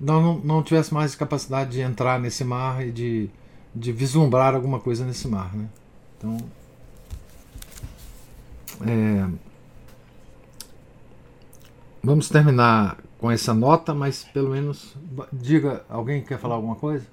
[0.00, 3.30] nós não, não tivéssemos mais capacidade de entrar nesse mar e de,
[3.74, 5.54] de vislumbrar alguma coisa nesse mar.
[5.54, 5.68] Né?
[6.16, 6.36] Então
[8.86, 9.28] é,
[12.02, 14.96] vamos terminar com essa nota, mas pelo menos
[15.32, 17.06] diga, alguém quer falar alguma coisa?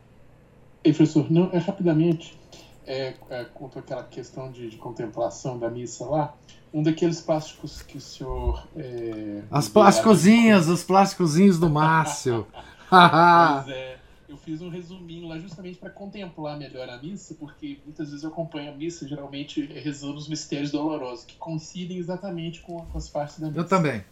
[0.83, 2.37] Ei, professor, não, é rapidamente,
[2.85, 6.35] é, é, quanto àquela questão de, de, contemplação da missa lá,
[6.71, 8.67] um daqueles plásticos que o senhor...
[8.75, 12.45] É, As plásticozinhas, os plásticozinhos do Márcio.
[12.89, 13.94] pois é,
[14.27, 18.29] eu fiz um resuminho lá justamente para contemplar melhor a missa, porque muitas vezes eu
[18.29, 23.39] acompanho a missa, geralmente rezando os mistérios dolorosos, que coincidem exatamente com, com as partes
[23.39, 23.59] da missa.
[23.59, 24.03] Eu também.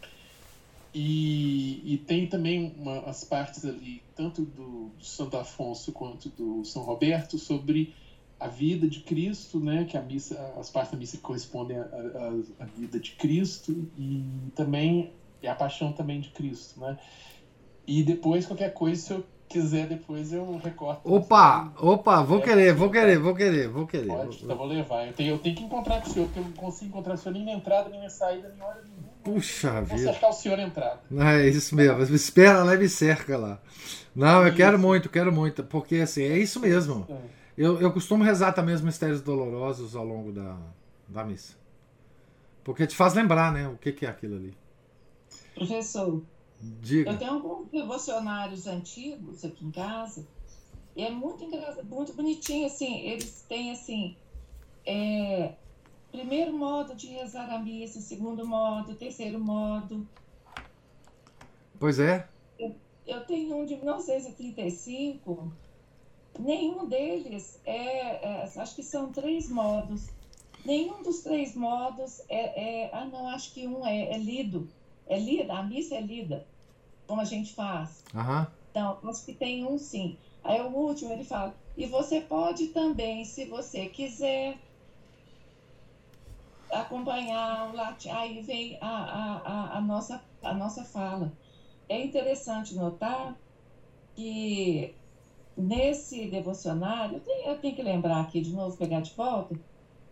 [0.94, 6.64] E, e tem também uma, as partes ali, tanto do, do Santo Afonso quanto do
[6.64, 7.92] São Roberto, sobre
[8.38, 13.00] a vida de Cristo, né, que a missa, as partes da missa correspondem à vida
[13.00, 14.22] de Cristo e
[14.54, 15.10] também
[15.42, 16.98] e a paixão também de Cristo, né?
[17.86, 21.00] E depois qualquer coisa, se eu quiser depois eu recorto.
[21.12, 24.06] Opa, opa, vou é, querer, vou querer, vou querer, vou querer.
[24.08, 25.06] Pode, então vou levar.
[25.06, 27.16] Eu tenho, eu tenho que encontrar com o senhor, porque eu não consigo encontrar o
[27.16, 29.14] senhor nem na entrada, nem na saída, nem hora nenhuma.
[29.22, 29.96] Puxa vida.
[29.96, 31.00] Vou cercar o senhor na entrada.
[31.36, 33.60] É isso mesmo, me espera lá e me cerca lá.
[34.14, 34.56] Não, eu isso.
[34.56, 37.06] quero muito, quero muito, porque assim, é isso mesmo.
[37.08, 37.16] É.
[37.56, 40.56] Eu, eu costumo rezar também os mistérios dolorosos ao longo da,
[41.08, 41.54] da missa.
[42.64, 44.56] Porque te faz lembrar, né, o que, que é aquilo ali.
[45.54, 46.22] Professor,
[46.80, 47.10] Diga.
[47.10, 50.26] Eu tenho alguns devocionários antigos aqui em casa.
[50.96, 53.00] E é muito engraçado, muito bonitinho, assim.
[53.00, 54.16] Eles têm, assim,
[54.86, 55.54] é,
[56.10, 60.08] primeiro modo de rezar a missa, segundo modo, terceiro modo.
[61.78, 62.28] Pois é.
[62.58, 62.74] Eu,
[63.06, 65.52] eu tenho um de 1935.
[66.38, 70.08] Nenhum deles é, é, Acho que são três modos.
[70.64, 72.84] Nenhum dos três modos é.
[72.86, 74.66] é ah, não, acho que um é, é lido.
[75.06, 76.46] É lida, a missa é lida
[77.06, 78.04] como a gente faz.
[78.14, 78.46] Uhum.
[78.70, 80.18] Então, acho que tem um sim.
[80.42, 84.58] Aí o último ele fala, e você pode também, se você quiser,
[86.70, 88.10] acompanhar o latim.
[88.10, 91.32] Aí vem a, a, a, a, nossa, a nossa fala.
[91.88, 93.38] É interessante notar
[94.14, 94.94] que
[95.56, 99.58] nesse devocionário, eu tenho, eu tenho que lembrar aqui de novo, pegar de volta,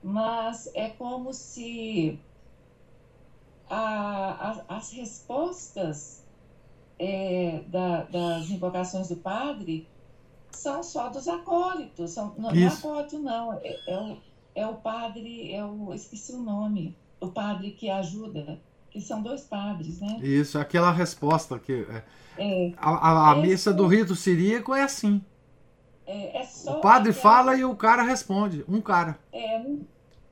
[0.03, 2.25] mas é como se
[3.69, 6.22] a, a, as respostas
[7.03, 9.89] é, da, das invocações do padre
[10.53, 12.13] são só dos acólitos.
[12.13, 13.55] São, não, não é acólito, não.
[13.55, 14.17] É, é, o,
[14.55, 19.43] é o padre, é o, esqueci o nome, o padre que ajuda, que são dois
[19.43, 20.21] padres, né?
[20.23, 21.85] Isso, aquela resposta que.
[21.91, 22.05] É,
[22.39, 25.21] é, a, a, a missa do rito siríaco é assim.
[26.07, 27.23] É, é o padre aquela...
[27.23, 29.19] fala e o cara responde, um cara.
[29.33, 29.81] É, não,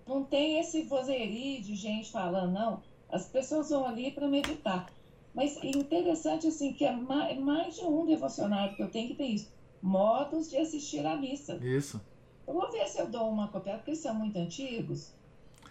[0.07, 2.81] não tem esse vozerio de gente falando, não.
[3.11, 4.87] As pessoas vão ali para meditar.
[5.35, 9.15] Mas é interessante assim que é mais, mais de um devocionário que eu tenho que
[9.15, 9.52] ter isso.
[9.81, 11.55] Modos de assistir à missa.
[11.62, 12.01] Isso.
[12.47, 15.12] Eu vou ver se eu dou uma cópia, porque são muito antigos.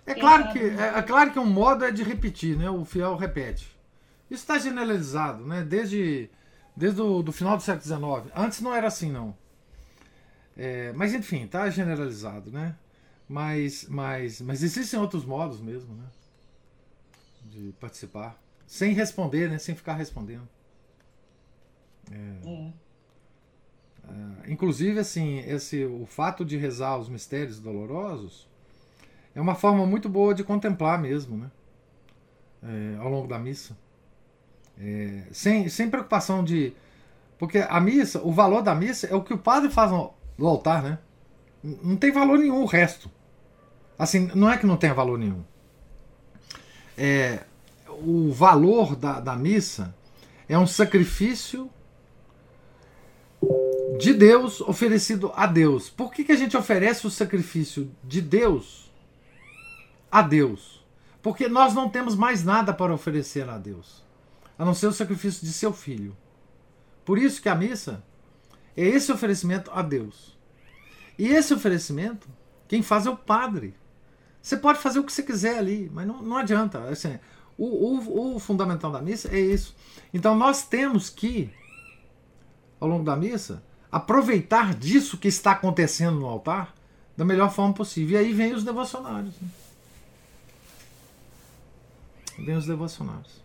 [0.05, 2.69] É claro, que, é, é, claro que um modo é de repetir, né?
[2.69, 3.77] O fiel repete.
[4.29, 5.63] Isso está generalizado, né?
[5.63, 6.29] Desde,
[6.75, 8.33] desde o do final do século XIX.
[8.35, 9.35] Antes não era assim, não.
[10.57, 12.75] É, mas enfim, está generalizado, né?
[13.27, 16.05] Mas, mas, mas existem outros modos mesmo, né?
[17.45, 18.39] De participar.
[18.69, 19.57] Sem responder, né?
[19.57, 20.47] Sem ficar respondendo.
[22.11, 22.47] É.
[22.47, 22.73] é.
[24.07, 28.47] É, inclusive, assim, esse, o fato de rezar os mistérios dolorosos
[29.33, 31.51] é uma forma muito boa de contemplar mesmo, né?
[32.61, 33.75] É, ao longo da missa.
[34.79, 36.71] É, sem, sem preocupação de.
[37.39, 40.45] Porque a missa, o valor da missa é o que o padre faz no, no
[40.45, 40.99] altar, né?
[41.63, 43.09] Não tem valor nenhum o resto.
[43.97, 45.43] Assim, não é que não tenha valor nenhum.
[46.95, 47.45] É,
[48.03, 49.95] o valor da, da missa
[50.47, 51.69] é um sacrifício
[53.99, 55.89] de Deus oferecido a Deus.
[55.89, 58.91] Por que, que a gente oferece o sacrifício de Deus
[60.11, 60.83] a Deus?
[61.21, 64.03] Porque nós não temos mais nada para oferecer a Deus,
[64.57, 66.15] a não ser o sacrifício de seu filho.
[67.03, 68.03] Por isso que a missa
[68.75, 70.37] é esse oferecimento a Deus.
[71.17, 72.29] E esse oferecimento,
[72.67, 73.75] quem faz é o padre.
[74.41, 76.79] Você pode fazer o que você quiser ali, mas não, não adianta.
[76.83, 77.19] Assim,
[77.59, 79.75] o, o, o fundamental da missa é isso.
[80.13, 81.49] Então nós temos que,
[82.79, 83.61] ao longo da missa,
[83.91, 86.73] aproveitar disso que está acontecendo no altar
[87.17, 88.19] da melhor forma possível.
[88.19, 89.33] E aí vem os devocionários.
[89.41, 89.49] Né?
[92.37, 93.41] Vem os devocionários.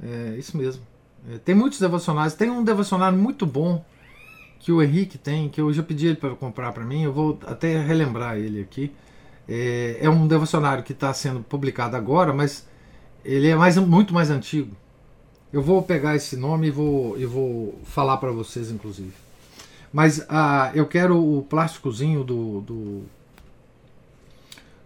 [0.00, 0.86] É, é isso mesmo.
[1.28, 2.34] É, tem muitos devocionários.
[2.34, 3.84] Tem um devocionário muito bom
[4.60, 7.02] que o Henrique tem, que eu já pedi ele para comprar para mim.
[7.02, 8.92] Eu vou até relembrar ele aqui.
[9.48, 12.66] É, é um devocionário que está sendo publicado agora, mas
[13.24, 14.76] ele é mais, muito mais antigo.
[15.52, 19.12] Eu vou pegar esse nome e vou, e vou falar para vocês, inclusive.
[19.92, 23.04] Mas ah, eu quero o plásticozinho do, do,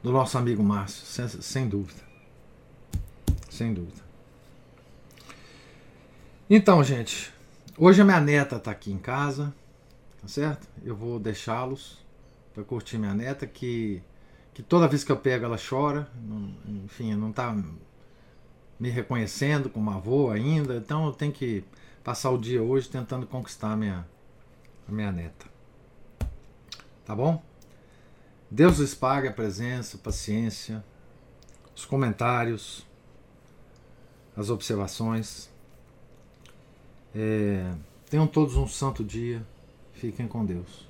[0.03, 2.01] do nosso amigo Márcio, sem, sem dúvida.
[3.49, 4.01] Sem dúvida.
[6.49, 7.33] Então, gente,
[7.77, 9.55] hoje a minha neta está aqui em casa,
[10.21, 10.69] tá certo?
[10.85, 11.99] Eu vou deixá-los
[12.55, 14.03] para curtir minha neta, que,
[14.61, 16.07] que toda vez que eu pego ela chora,
[16.85, 17.57] enfim, não está
[18.79, 21.65] me reconhecendo como avô ainda, então eu tenho que
[22.05, 24.07] passar o dia hoje tentando conquistar a minha,
[24.87, 25.47] a minha neta.
[27.07, 27.43] Tá bom?
[28.51, 30.85] Deus lhes pague a presença, a paciência,
[31.75, 32.87] os comentários,
[34.37, 35.49] as observações.
[37.15, 37.73] É,
[38.11, 39.43] tenham todos um santo dia.
[39.95, 40.90] Fiquem com Deus.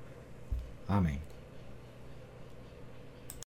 [0.91, 1.30] Amém.